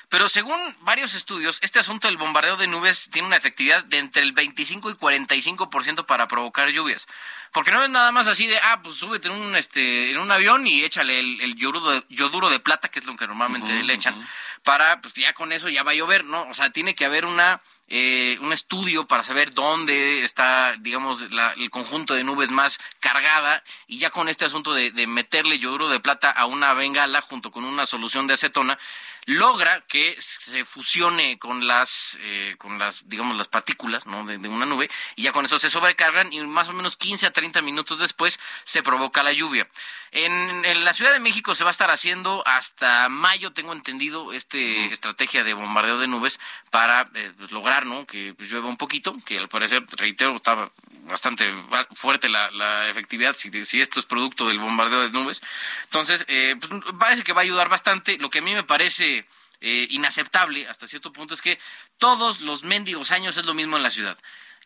[0.10, 4.22] Pero según varios estudios, este asunto del bombardeo de nubes tiene una efectividad de entre
[4.22, 7.08] el 25 y 45% para provocar lluvias.
[7.52, 10.32] Porque no es nada más así de, ah, pues súbete en un, este, en un
[10.32, 13.82] avión y échale el, el yoduro, de, yoduro de plata, que es lo que normalmente
[13.84, 14.28] le echan,
[14.64, 16.42] para, pues ya con eso ya va a llover, ¿no?
[16.50, 21.52] O sea, tiene que haber una, eh, un estudio para saber dónde está, digamos, la-
[21.58, 25.90] el conjunto de nubes más cargada y ya con este asunto de, de meterle yoduro
[25.90, 28.80] de plata a una bengala junto con una solución de acetona,
[29.26, 34.26] logra que se fusione con las, eh, con las, digamos, las partículas, ¿no?
[34.26, 37.28] De, de una nube y ya con eso se sobrecargan y más o menos 15
[37.28, 39.68] a 30 minutos después se provoca la lluvia.
[40.12, 44.34] En, en la Ciudad de México se va a estar haciendo hasta mayo, tengo entendido,
[44.34, 46.40] este estrategia de bombardeo de nubes
[46.72, 48.06] para eh, lograr, ¿no?
[48.06, 50.72] Que pues, llueva un poquito, que al parecer, reitero, estaba
[51.04, 51.52] bastante
[51.94, 55.42] fuerte la, la efectividad si, si esto es producto del bombardeo de nubes.
[55.86, 58.18] Entonces, eh, pues, parece que va a ayudar bastante.
[58.18, 59.26] Lo que a mí me parece
[59.62, 61.58] eh, inaceptable hasta cierto punto es que
[61.98, 64.18] todos los mendigos años es lo mismo en la ciudad.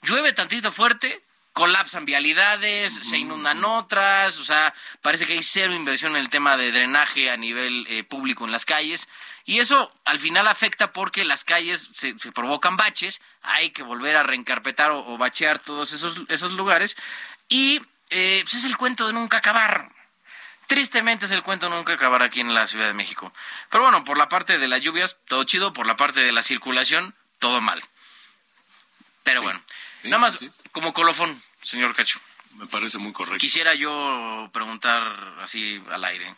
[0.02, 1.21] Llueve tantito fuerte,
[1.58, 6.56] colapsan vialidades, se inundan otras, o sea, parece que hay cero inversión en el tema
[6.56, 9.08] de drenaje a nivel eh, público en las calles.
[9.43, 14.17] Y eso al final afecta porque las calles se, se provocan baches, hay que volver
[14.17, 16.96] a reencarpetar o, o bachear todos esos, esos lugares.
[17.50, 19.89] Y eh, pues es el cuento de nunca acabar.
[20.67, 23.34] Tristemente es el cuento nunca acabar aquí en la Ciudad de México.
[23.72, 25.74] Pero bueno, por la parte de las lluvias, todo chido.
[25.74, 27.84] Por la parte de la circulación, todo mal.
[29.24, 29.62] Pero Sí, bueno,
[30.04, 30.52] sí, nada más sí.
[30.72, 32.20] como colofón, señor Cacho.
[32.56, 33.40] Me parece muy correcto.
[33.40, 35.02] Quisiera yo preguntar
[35.42, 36.34] así al aire.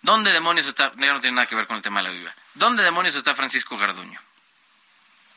[0.00, 0.92] ¿Dónde demonios está?
[0.96, 2.34] Ya no tiene nada que ver con el tema de la lluvia.
[2.54, 4.20] ¿Dónde demonios está Francisco Garduño?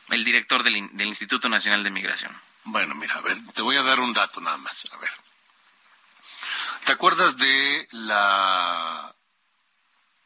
[0.08, 2.32] El director del, del Instituto Nacional de Migración.
[2.64, 4.88] Bueno, mira, a ver, te voy a dar un dato nada más.
[4.92, 5.10] A ver.
[6.84, 9.14] ¿Te acuerdas de la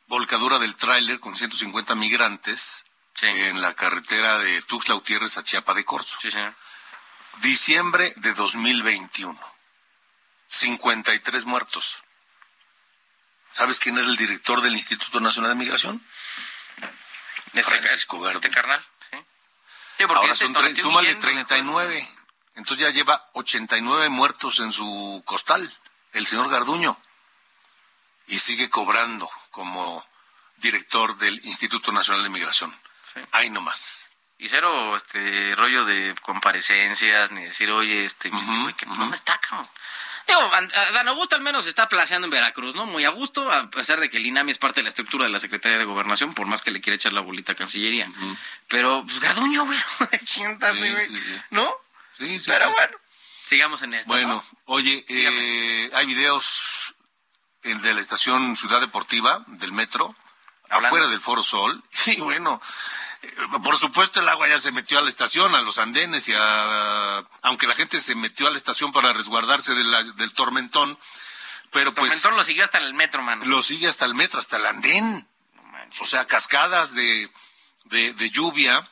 [0.07, 2.85] volcadura del tráiler con 150 migrantes
[3.21, 6.19] en la carretera de Tuxtla Gutiérrez a Chiapa de Corzo?
[6.23, 6.55] Sí, señor.
[7.43, 9.39] Diciembre de 2021.
[10.49, 12.03] 53 muertos.
[13.51, 16.03] ¿Sabes quién era el director del Instituto Nacional de Migración?
[17.47, 18.47] Este, Francisco Garduño.
[18.47, 18.85] este carnal.
[19.11, 19.17] Sí.
[19.99, 22.09] Sí, Ahora este son súmale bien, 39.
[22.57, 25.77] Entonces ya lleva 89 muertos en su costal,
[26.13, 26.97] el señor Garduño.
[28.27, 30.05] Y sigue cobrando como
[30.59, 32.75] director del Instituto Nacional de Migración.
[33.33, 34.00] Ahí nomás.
[34.41, 39.15] Y cero este rollo de comparecencias, ni decir, oye, este, este güey, que no me
[39.15, 39.69] está, cabrón.
[40.27, 42.87] Digo, An- Dan Augusto al menos está placeando en Veracruz, ¿no?
[42.87, 45.31] Muy a gusto, a pesar de que el INAMI es parte de la estructura de
[45.31, 48.09] la Secretaría de Gobernación, por más que le quiera echar la bolita a Cancillería.
[48.69, 49.79] Pero, pues, Garduño, güey,
[50.11, 51.41] de chintas, Sí, güey, sí, sí.
[51.51, 51.75] ¿no?
[52.17, 52.97] Sí, sí, Pero bueno,
[53.45, 54.45] sigamos en esto, Bueno, ¿no?
[54.67, 56.95] oye, eh, hay videos
[57.63, 60.15] en- de la estación Ciudad Deportiva del metro,
[60.65, 60.87] Hablando.
[60.87, 62.63] afuera del Foro Sol, y bueno,
[63.63, 67.19] por supuesto el agua ya se metió a la estación, a los andenes, y a,
[67.43, 70.99] aunque la gente se metió a la estación para resguardarse de la- del tormentón,
[71.71, 73.45] pero pues Tormentón lo siguió hasta el metro, mano.
[73.45, 75.27] lo sigue hasta el metro, hasta el andén.
[76.01, 77.31] O sea, cascadas de,
[77.85, 78.89] de, de lluvia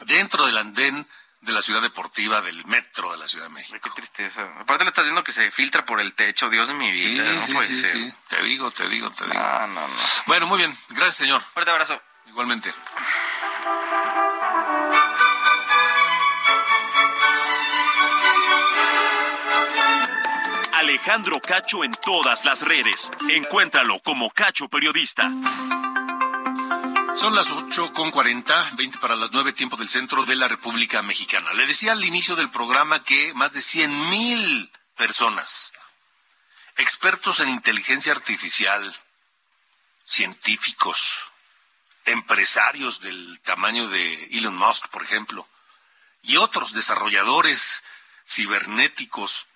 [0.00, 1.06] dentro del andén
[1.40, 3.78] de la ciudad deportiva del metro de la Ciudad de México.
[3.82, 4.42] Qué tristeza.
[4.60, 7.24] Aparte le estás viendo que se filtra por el techo, Dios de mi Sí, vida.
[7.32, 7.92] no sí, puede sí, ser.
[7.92, 8.14] sí.
[8.28, 9.34] Te digo, te digo, te digo.
[9.34, 9.94] No, no, no.
[10.26, 10.76] Bueno, muy bien.
[10.90, 11.42] Gracias, señor.
[11.52, 12.00] Fuerte abrazo.
[12.26, 12.72] Igualmente.
[20.82, 23.10] Alejandro Cacho en todas las redes.
[23.28, 25.30] Encuéntralo como Cacho Periodista.
[27.14, 31.02] Son las 8 con 40, 20 para las 9 tiempo del centro de la República
[31.02, 31.52] Mexicana.
[31.52, 35.72] Le decía al inicio del programa que más de 100 mil personas,
[36.78, 38.96] expertos en inteligencia artificial,
[40.04, 41.24] científicos,
[42.04, 45.48] empresarios del tamaño de Elon Musk, por ejemplo,
[46.22, 47.82] y otros desarrolladores
[48.26, 49.46] cibernéticos,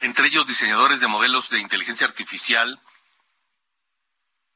[0.00, 2.80] entre ellos diseñadores de modelos de inteligencia artificial,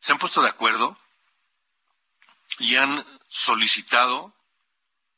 [0.00, 0.98] se han puesto de acuerdo
[2.58, 4.34] y han solicitado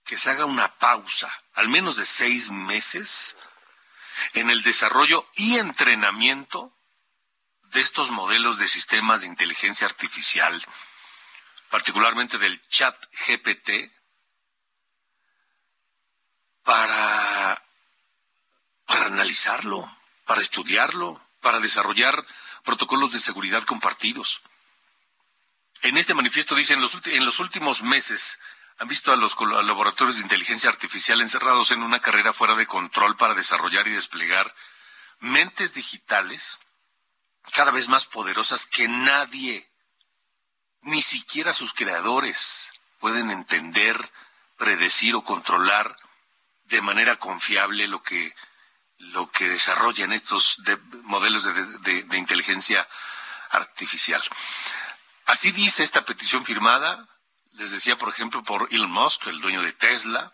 [0.04, 3.36] que se haga una pausa, al menos de seis meses,
[4.34, 6.76] en el desarrollo y entrenamiento
[7.72, 10.64] de estos modelos de sistemas de inteligencia artificial,
[11.70, 12.96] particularmente del chat
[13.26, 13.90] GPT,
[16.62, 17.62] para,
[18.84, 19.96] para analizarlo,
[20.26, 22.24] para estudiarlo, para desarrollar
[22.64, 24.42] protocolos de seguridad compartidos.
[25.82, 28.38] En este manifiesto dicen, los, ulti- en los últimos meses
[28.78, 33.16] han visto a los laboratorios de inteligencia artificial encerrados en una carrera fuera de control
[33.16, 34.54] para desarrollar y desplegar
[35.18, 36.58] mentes digitales
[37.52, 39.69] cada vez más poderosas que nadie,
[40.82, 44.10] ni siquiera sus creadores, pueden entender,
[44.56, 45.96] predecir o controlar
[46.64, 48.34] de manera confiable lo que
[48.98, 52.86] lo que desarrollan estos de- modelos de- de- inteligencia
[53.50, 54.22] artificial.
[55.24, 57.08] Así dice esta petición firmada,
[57.52, 60.30] les decía, por ejemplo, por Elon Musk, el dueño de Tesla,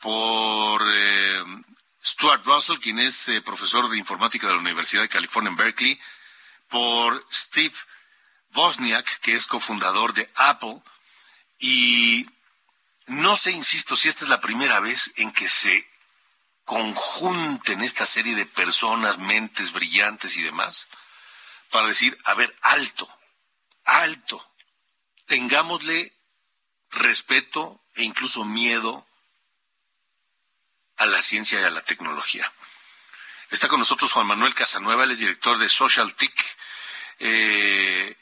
[0.00, 1.44] por eh,
[2.02, 6.00] Stuart Russell, quien es eh, profesor de informática de la Universidad de California en Berkeley,
[6.68, 7.74] por Steve
[8.54, 10.80] Wozniak, que es cofundador de Apple,
[11.58, 12.26] y
[13.06, 15.88] no sé, insisto, si esta es la primera vez en que se
[16.64, 20.88] conjunten esta serie de personas, mentes brillantes y demás,
[21.70, 23.08] para decir, a ver, alto,
[23.84, 24.46] alto,
[25.26, 26.12] tengámosle
[26.90, 29.06] respeto e incluso miedo
[30.96, 32.50] a la ciencia y a la tecnología.
[33.50, 36.56] Está con nosotros Juan Manuel Casanueva, él es director de Social TIC,
[37.18, 38.16] eh,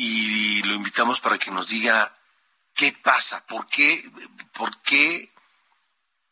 [0.00, 2.14] y lo invitamos para que nos diga
[2.72, 4.08] qué pasa, por qué,
[4.52, 5.32] por qué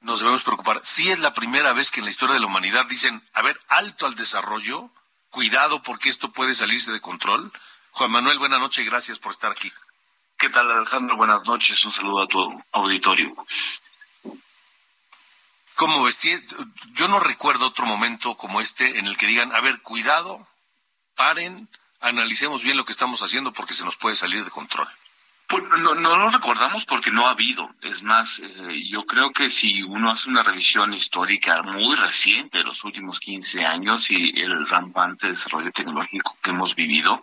[0.03, 0.81] nos debemos preocupar.
[0.85, 3.61] Si es la primera vez que en la historia de la humanidad dicen, a ver,
[3.67, 4.89] alto al desarrollo,
[5.31, 7.53] cuidado porque esto puede salirse de control.
[7.91, 9.73] Juan Manuel, buena noche y gracias por estar aquí.
[10.39, 11.17] ¿Qué tal, Alejandro?
[11.17, 11.85] Buenas noches.
[11.85, 13.35] Un saludo a tu auditorio.
[15.75, 16.23] ¿Cómo ves?
[16.93, 20.47] Yo no recuerdo otro momento como este en el que digan, a ver, cuidado,
[21.17, 21.69] paren,
[22.07, 24.87] analicemos bien lo que estamos haciendo porque se nos puede salir de control.
[25.49, 27.71] Pues no, no lo recordamos porque no ha habido.
[27.81, 32.83] Es más, eh, yo creo que si uno hace una revisión histórica muy reciente los
[32.83, 37.23] últimos 15 años y el rampante desarrollo tecnológico que hemos vivido,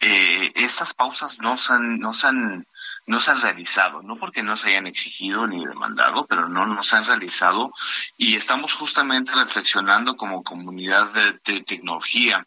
[0.00, 2.64] eh, estas pausas no se han, no se han,
[3.08, 6.82] no se han realizado, no porque no se hayan exigido ni demandado, pero no, no
[6.82, 7.72] se han realizado.
[8.18, 12.46] Y estamos justamente reflexionando como comunidad de, de tecnología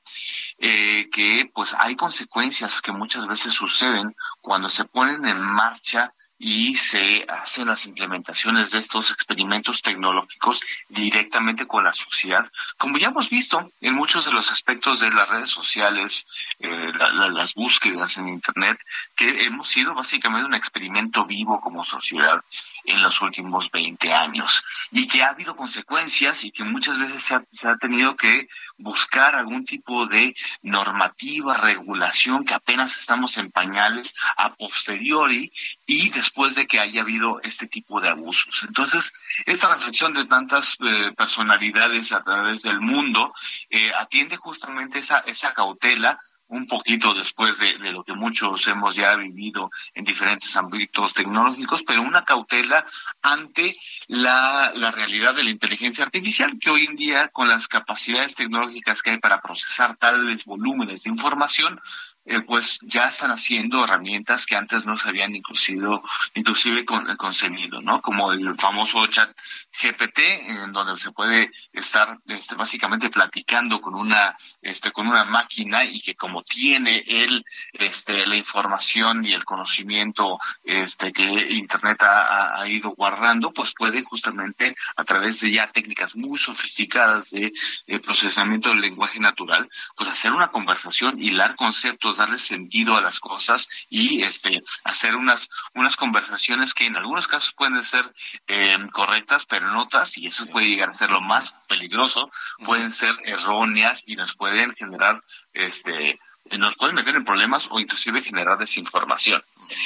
[0.60, 6.14] eh, que pues hay consecuencias que muchas veces suceden cuando se ponen en marcha
[6.44, 13.10] y se hacen las implementaciones de estos experimentos tecnológicos directamente con la sociedad, como ya
[13.10, 16.26] hemos visto en muchos de los aspectos de las redes sociales,
[16.60, 18.82] eh, la- la- las búsquedas en Internet,
[19.16, 22.42] que hemos sido básicamente un experimento vivo como sociedad.
[22.86, 27.68] En los últimos 20 años y que ha habido consecuencias y que muchas veces se
[27.68, 34.54] ha, tenido que buscar algún tipo de normativa, regulación que apenas estamos en pañales a
[34.54, 35.52] posteriori
[35.86, 38.64] y después de que haya habido este tipo de abusos.
[38.68, 39.14] Entonces,
[39.46, 43.34] esta reflexión de tantas eh, personalidades a través del mundo
[43.70, 46.20] eh, atiende justamente esa, esa cautela
[46.52, 52.02] un poquito después de, lo que muchos hemos ya vivido en diferentes ámbitos tecnológicos, pero
[52.02, 52.86] una cautela
[53.22, 53.78] ante
[54.08, 59.02] la, la, realidad de la inteligencia artificial, que hoy en día, con las capacidades tecnológicas
[59.02, 61.80] que hay para procesar tales volúmenes de información,
[62.26, 66.00] eh, pues ya están haciendo herramientas que antes no se habían inclusive,
[66.36, 68.02] inclusive con, concebido, ¿no?
[68.02, 69.36] Como el famoso chat
[69.72, 75.84] GPT, en donde se puede estar este, básicamente platicando con una, este, con una máquina
[75.84, 77.44] y que como tiene él
[77.74, 84.76] este, la información y el conocimiento este, que Internet ha, ido guardando, pues puede justamente
[84.96, 87.52] a través de ya técnicas muy sofisticadas de,
[87.88, 93.20] de procesamiento del lenguaje natural, pues hacer una conversación, hilar conceptos, darle sentido a las
[93.20, 98.06] cosas y este, hacer unas, unas conversaciones que en algunos casos pueden ser
[98.48, 102.30] eh, correctas, pero en otras, y eso puede llegar a ser lo más peligroso,
[102.66, 105.22] pueden ser erróneas y nos pueden generar,
[105.54, 106.20] este,
[106.58, 109.44] nos pueden meter en problemas o inclusive generar desinformación.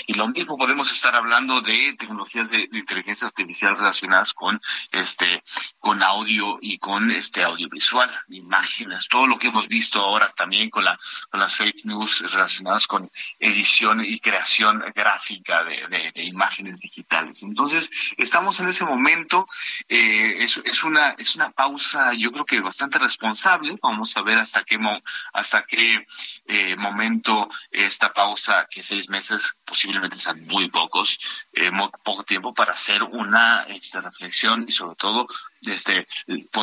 [0.08, 4.62] Y lo mismo podemos estar hablando de tecnologías de, inteligencia artificial relacionadas con
[4.92, 5.42] este
[5.80, 10.84] con audio y con este audiovisual, imágenes, todo lo que hemos visto ahora también con
[10.84, 13.10] la con las fake news relacionadas con
[13.40, 17.44] edición y creación gráfica de, imágenes digitales.
[17.44, 19.48] Entonces estamos en ese momento,
[19.88, 23.78] eh, es, es una es una pausa, yo creo que bastante responsable.
[23.82, 25.00] Vamos a ver hasta qué mo,
[25.34, 26.06] hasta qué
[26.48, 31.20] eh, momento esta pausa que seis meses posiblemente sean muy pocos,
[31.52, 35.28] eh, muy poco tiempo para hacer una este, reflexión y sobre todo
[35.68, 36.08] este,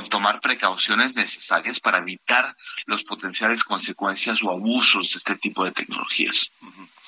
[0.08, 2.56] tomar precauciones necesarias para evitar
[2.86, 6.50] los potenciales consecuencias o abusos de este tipo de tecnologías.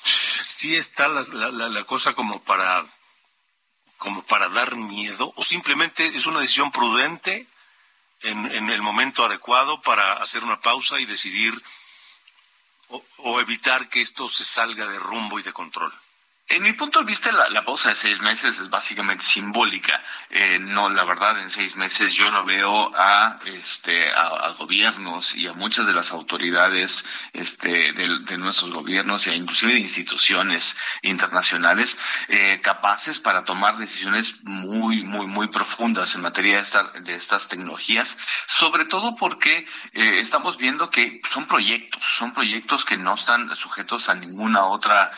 [0.03, 2.85] Sí está la, la, la cosa como para
[3.97, 7.47] como para dar miedo o simplemente es una decisión prudente
[8.21, 11.53] en, en el momento adecuado para hacer una pausa y decidir
[12.89, 15.93] o, evitar que esto se salga de rumbo y de control.
[16.47, 20.03] En mi punto de vista, la, pausa de seis meses es básicamente simbólica.
[20.29, 25.47] Eh, no, la verdad, en seis meses yo no veo a, este, a, gobiernos y
[25.47, 32.59] a muchas de las autoridades este, de, nuestros gobiernos e inclusive de instituciones internacionales eh,
[32.61, 38.19] capaces para tomar decisiones muy, muy, muy profundas en materia de, esta, de estas tecnologías,
[38.45, 44.09] sobre todo porque eh, estamos viendo que son proyectos, son proyectos que no están sujetos
[44.09, 45.11] a ninguna otra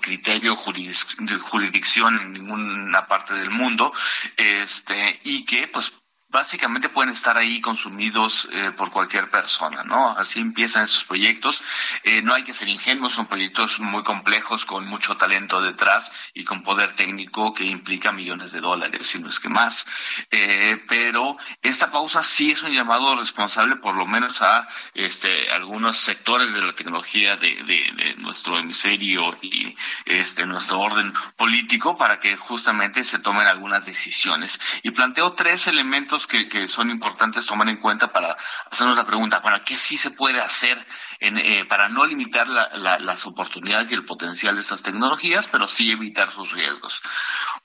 [0.00, 3.92] criterio criterio jurisdicción en ninguna parte del mundo,
[4.36, 5.92] este, y que pues
[6.32, 10.16] básicamente pueden estar ahí consumidos eh, por cualquier persona, ¿no?
[10.16, 11.62] Así empiezan esos proyectos.
[12.04, 16.44] Eh, no hay que ser ingenuos, son proyectos muy complejos con mucho talento detrás y
[16.44, 19.86] con poder técnico que implica millones de dólares, si no es que más.
[20.30, 25.98] Eh, pero esta pausa sí es un llamado responsable, por lo menos a este algunos
[25.98, 29.76] sectores de la tecnología de, de, de nuestro hemisferio y
[30.06, 34.58] este nuestro orden político para que justamente se tomen algunas decisiones.
[34.82, 38.36] Y planteo tres elementos que, son importantes tomar en cuenta para
[38.70, 40.84] hacernos la pregunta, ¿para qué sí se puede hacer
[41.20, 45.48] en, eh, para no limitar la, la, las oportunidades y el potencial de estas tecnologías,
[45.48, 47.02] pero sí evitar sus riesgos?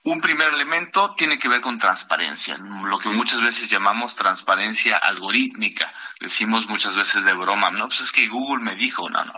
[0.04, 5.92] Un primer elemento tiene que ver con transparencia, lo que muchas veces llamamos transparencia algorítmica.
[6.20, 9.34] Decimos muchas veces de broma, no, pues es que Google me dijo, no, no,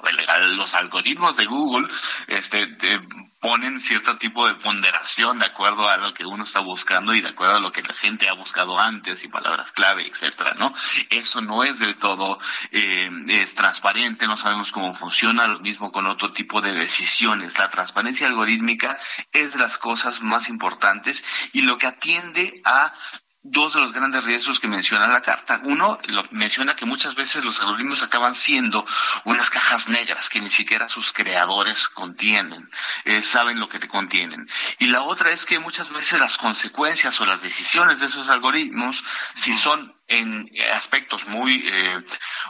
[0.49, 1.87] los algoritmos de Google
[2.27, 3.01] este, de,
[3.39, 7.29] ponen cierto tipo de ponderación de acuerdo a lo que uno está buscando y de
[7.29, 10.73] acuerdo a lo que la gente ha buscado antes y palabras clave, etcétera, ¿no?
[11.09, 12.37] Eso no es del todo
[12.71, 17.57] eh, es transparente, no sabemos cómo funciona, lo mismo con otro tipo de decisiones.
[17.57, 18.97] La transparencia algorítmica
[19.31, 21.23] es de las cosas más importantes
[21.53, 22.93] y lo que atiende a
[23.41, 25.61] dos de los grandes riesgos que menciona la carta.
[25.63, 28.85] Uno, lo, menciona que muchas veces los algoritmos acaban siendo
[29.23, 32.69] unas cajas negras que ni siquiera sus creadores contienen,
[33.05, 34.47] eh, saben lo que te contienen.
[34.79, 39.03] Y la otra es que muchas veces las consecuencias o las decisiones de esos algoritmos,
[39.35, 42.03] si son en eh, aspectos muy, eh,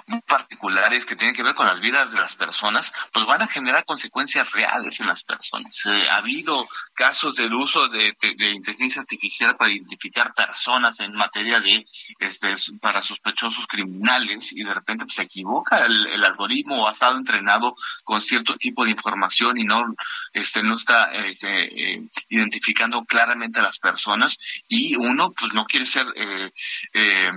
[0.07, 3.47] muy particulares que tienen que ver con las vidas de las personas, pues van a
[3.47, 5.85] generar consecuencias reales en las personas.
[5.85, 11.13] Eh, ha habido casos del uso de, de- de inteligencia artificial para identificar personas en
[11.13, 11.85] materia de,
[12.19, 16.93] este, para sospechosos criminales y de repente pues, se equivoca el, el algoritmo o ha
[16.93, 19.83] estado entrenado con cierto tipo de información y no,
[20.33, 24.37] este, no está este, eh, identificando claramente a las personas
[24.67, 26.51] y uno pues no quiere ser eh,
[26.93, 27.31] eh,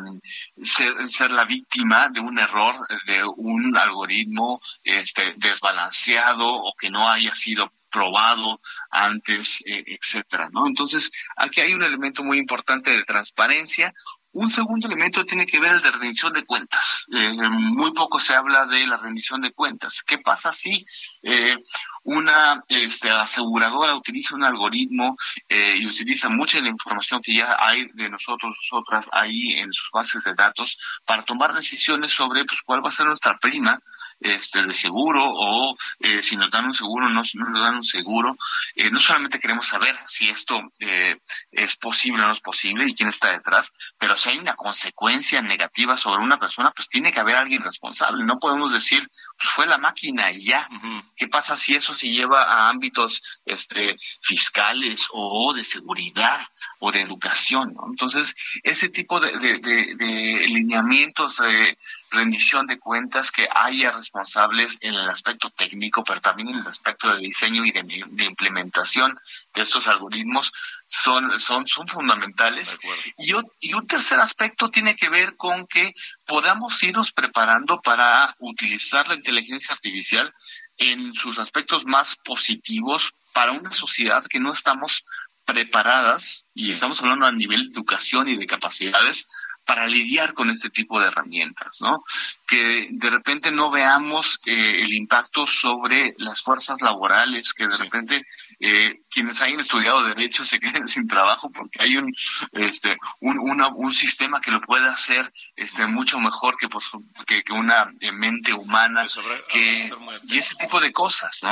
[0.63, 2.75] ser, ser la víctima de un error
[3.07, 8.59] de un algoritmo este desbalanceado o que no haya sido probado
[8.91, 10.67] antes, eh, etcétera, ¿no?
[10.67, 13.93] Entonces, aquí hay un elemento muy importante de transparencia.
[14.33, 17.05] Un segundo elemento tiene que ver el de rendición de cuentas.
[17.13, 20.03] Eh, muy poco se habla de la rendición de cuentas.
[20.03, 20.87] ¿Qué pasa si
[21.23, 21.57] eh,
[22.05, 25.17] una este, aseguradora utiliza un algoritmo
[25.49, 29.71] eh, y utiliza mucha de la información que ya hay de nosotros, nosotras, ahí en
[29.71, 33.81] sus bases de datos para tomar decisiones sobre pues, cuál va a ser nuestra prima
[34.23, 37.77] este, de seguro o eh, si nos dan un seguro o no, no nos dan
[37.77, 38.37] un seguro.
[38.75, 41.17] Eh, no solamente queremos saber si esto eh,
[41.51, 45.43] es posible o no es posible y quién está detrás, pero si hay una consecuencia
[45.43, 48.25] negativa sobre una persona, pues tiene que haber alguien responsable.
[48.25, 50.69] No podemos decir, pues fue la máquina y ya.
[51.17, 56.41] ¿Qué pasa si eso se lleva a ámbitos este, fiscales o de seguridad
[56.81, 57.75] o de educación?
[57.75, 57.83] ¿no?
[57.91, 61.77] Entonces, ese tipo de, de, de- de lineamientos de
[62.13, 67.13] rendición de cuentas que haya responsables en el aspecto técnico, pero también en el aspecto
[67.13, 69.19] de diseño y de, de implementación
[69.55, 70.53] de estos algoritmos
[70.87, 72.79] son, son, son fundamentales.
[73.17, 75.95] Y, y un tercer aspecto tiene que ver con que
[76.27, 80.33] podamos irnos preparando para utilizar la inteligencia artificial
[80.77, 85.05] en sus aspectos más positivos para una sociedad que no estamos
[85.45, 89.27] preparadas, y estamos hablando a nivel de educación y de capacidades,
[89.65, 92.03] para lidiar con este tipo de herramientas, ¿no?
[92.49, 98.23] Que de repente no veamos eh, el impacto sobre las fuerzas laborales, que de repente
[98.61, 102.13] eh, quienes hayan estudiado derecho se queden sin trabajo porque hay un
[102.53, 106.87] este un, una- un sistema que lo puede hacer este mucho mejor que pues,
[107.27, 109.03] que, que una eh, mente humana
[109.49, 109.89] que
[110.25, 111.51] y ese tipo de cosas, ¿no?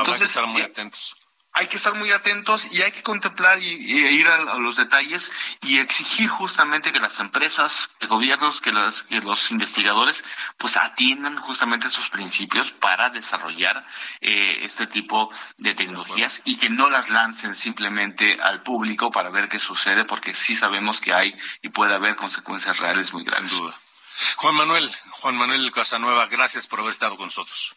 [0.00, 1.14] Habrá que estar muy eh, atentos.
[1.54, 4.76] Hay que estar muy atentos y hay que contemplar y, y ir a, a los
[4.76, 5.30] detalles
[5.62, 10.24] y exigir justamente que las empresas, que gobiernos, que, las, que los investigadores,
[10.58, 13.86] pues atiendan justamente esos principios para desarrollar
[14.20, 19.48] eh, este tipo de tecnologías y que no las lancen simplemente al público para ver
[19.48, 23.54] qué sucede, porque sí sabemos que hay y puede haber consecuencias reales muy grandes.
[24.36, 24.90] Juan Manuel,
[25.20, 27.76] Juan Manuel Casanueva, gracias por haber estado con nosotros.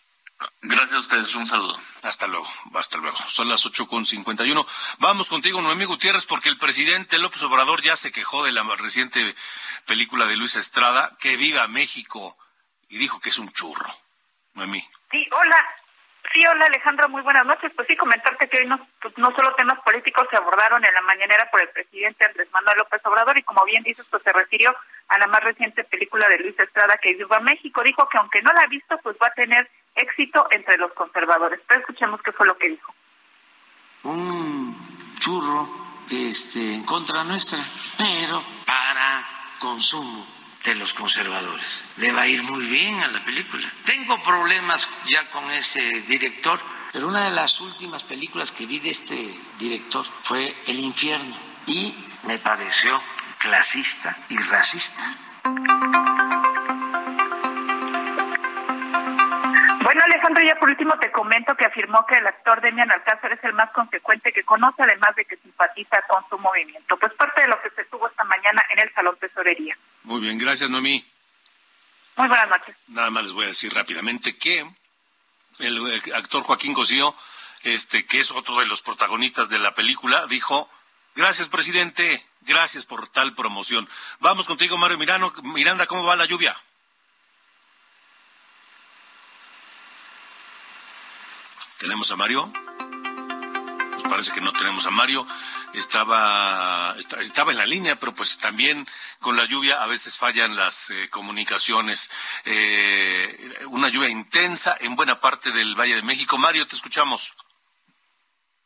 [0.62, 1.80] Gracias a ustedes, un saludo.
[2.04, 3.18] Hasta luego, hasta luego.
[3.30, 4.66] Son las ocho con cincuenta y uno.
[5.00, 9.36] Vamos contigo, Noemí Gutiérrez, porque el presidente López Obrador ya se quejó de la reciente
[9.86, 12.38] película de Luis Estrada, que viva México,
[12.88, 13.92] y dijo que es un churro.
[14.54, 14.88] Noemí.
[15.12, 15.66] Sí, hola.
[16.34, 17.72] Sí, hola Alejandro, muy buenas noches.
[17.76, 21.02] Pues sí, comentarte que hoy no, pues, no solo temas políticos se abordaron en la
[21.02, 24.76] mañanera por el presidente Andrés Manuel López Obrador y como bien dices, pues se refirió
[25.08, 27.82] a la más reciente película de Luis Estrada que viva México.
[27.82, 31.62] Dijo que aunque no la ha visto, pues va a tener éxito entre los conservadores.
[31.68, 32.94] Pero escuchemos qué fue lo que dijo.
[34.04, 34.76] un
[35.20, 35.68] churro
[36.12, 37.60] este, en contra nuestra,
[37.98, 39.24] pero para
[39.60, 40.37] consumo
[40.68, 41.86] de los conservadores.
[41.96, 43.66] Le va a ir muy bien a la película.
[43.86, 46.60] Tengo problemas ya con ese director,
[46.92, 51.38] pero una de las últimas películas que vi de este director fue El infierno
[51.68, 53.02] y me pareció
[53.40, 55.04] clasista y racista.
[59.84, 63.44] Bueno, Alejandro, ya por último te comento que afirmó que el actor Demian Alcázar es
[63.46, 66.98] el más consecuente que conoce, además de que simpatiza con su movimiento.
[66.98, 69.78] Pues parte de lo que se tuvo esta mañana en el Salón Tesorería.
[70.08, 71.06] Muy bien, gracias, Noemí.
[72.16, 72.78] Muy buenas noches.
[72.88, 74.66] Nada más les voy a decir rápidamente que
[75.60, 77.14] el eh, actor Joaquín Cosío,
[77.64, 80.72] este, que es otro de los protagonistas de la película, dijo,
[81.14, 83.90] gracias, presidente, gracias por tal promoción.
[84.20, 85.34] Vamos contigo, Mario Mirano.
[85.44, 86.56] Miranda, ¿cómo va la lluvia?
[91.80, 92.50] ¿Tenemos a Mario?
[94.10, 95.28] Parece que no tenemos a Mario.
[95.74, 98.88] Estaba, esta- estaba en la línea, pero pues también
[99.20, 102.10] con la lluvia a veces fallan las eh, comunicaciones.
[102.46, 106.38] Eh, una lluvia intensa en buena parte del Valle de México.
[106.38, 107.34] Mario, te escuchamos.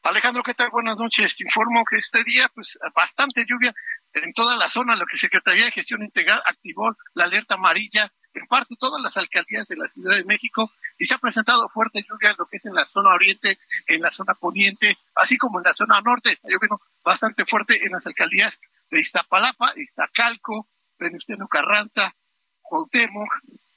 [0.04, 0.70] Alejandro, ¿qué tal?
[0.72, 1.36] Buenas noches.
[1.36, 3.74] Te informo que este día, pues, bastante lluvia
[4.14, 8.76] en toda la zona, que Secretaría de Gestión Integral activó la alerta amarilla en parte
[8.80, 12.36] todas las alcaldías de la Ciudad de México y se ha presentado fuerte lluvia en
[12.38, 13.58] lo que es en la zona oriente,
[13.88, 16.32] en la zona poniente, así como en la zona norte.
[16.32, 18.60] Está lloviendo bastante fuerte en las alcaldías
[18.90, 20.68] de Iztapalapa, Iztacalco,
[21.00, 22.14] Venustiano Carranza,
[22.62, 23.30] Cuauhtémoc,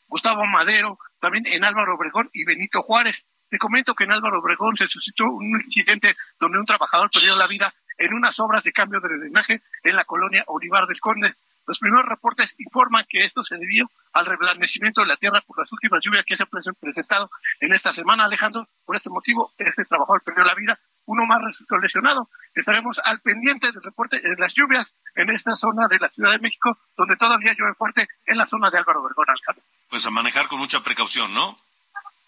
[0.08, 3.26] Gustavo Madero, también en Álvaro Obregón y Benito Juárez.
[3.48, 7.46] Te comento que en Álvaro Obregón se suscitó un incidente donde un trabajador perdió la
[7.46, 11.34] vida en unas obras de cambio de drenaje en la colonia Olivar del Conde.
[11.66, 15.72] Los primeros reportes informan que esto se debió al reblandecimiento de la tierra por las
[15.72, 18.68] últimas lluvias que se han presentado en esta semana, Alejandro.
[18.84, 22.28] Por este motivo, este trabajador perdió la vida, uno más resultó lesionado.
[22.54, 26.38] Estaremos al pendiente del reporte de las lluvias en esta zona de la Ciudad de
[26.38, 29.64] México, donde todavía llueve fuerte en la zona de Álvaro Obregón, Alejandro.
[29.88, 31.56] Pues a manejar con mucha precaución, ¿no?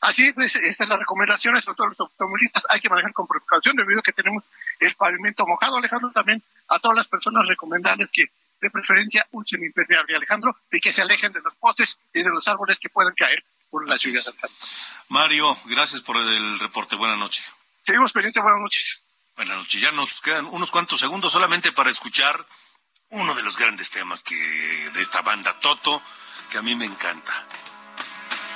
[0.01, 3.76] Así es, esta es la recomendación a todos los automovilistas, hay que manejar con precaución
[3.76, 4.45] debido a que tenemos
[4.78, 8.26] el pavimento mojado, Alejandro, también a todas las personas recomendarles que
[8.67, 12.47] de preferencia usen impermeable, Alejandro, y que se alejen de los postes y de los
[12.49, 14.23] árboles que puedan caer por la ciudad.
[15.09, 17.45] Mario, gracias por el reporte, buenas noches.
[17.83, 19.03] Seguimos pendientes, buenas noches.
[19.37, 22.45] Buenas noches, ya nos quedan unos cuantos segundos solamente para escuchar
[23.11, 26.03] uno de los grandes temas que de esta banda Toto,
[26.51, 27.33] que a mí me encanta.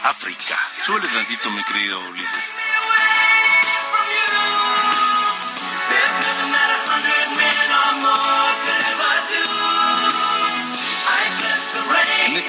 [0.02, 0.56] África.
[0.82, 2.49] Súbele tantito, mi querido Ulises.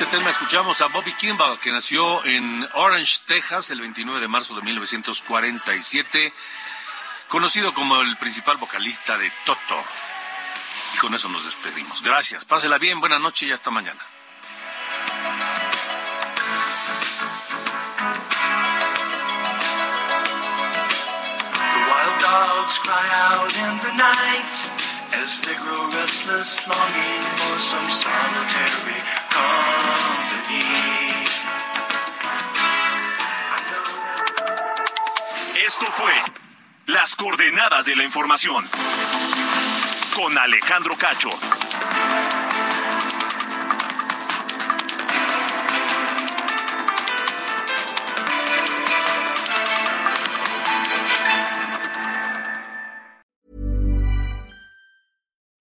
[0.03, 4.55] Este tema escuchamos a Bobby Kimball, que nació en Orange, Texas, el 29 de marzo
[4.55, 6.33] de 1947,
[7.27, 9.83] conocido como el principal vocalista de Toto.
[10.95, 12.01] Y con eso nos despedimos.
[12.01, 14.01] Gracias, pásela bien, buena noche y hasta mañana.
[25.13, 29.20] As they grow restless, longing for some solitary.
[35.65, 36.13] Esto fue
[36.87, 38.65] Las coordenadas de la información
[40.15, 41.29] con Alejandro Cacho.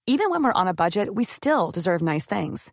[0.07, 2.73] Even when we're on a budget, we still deserve nice things.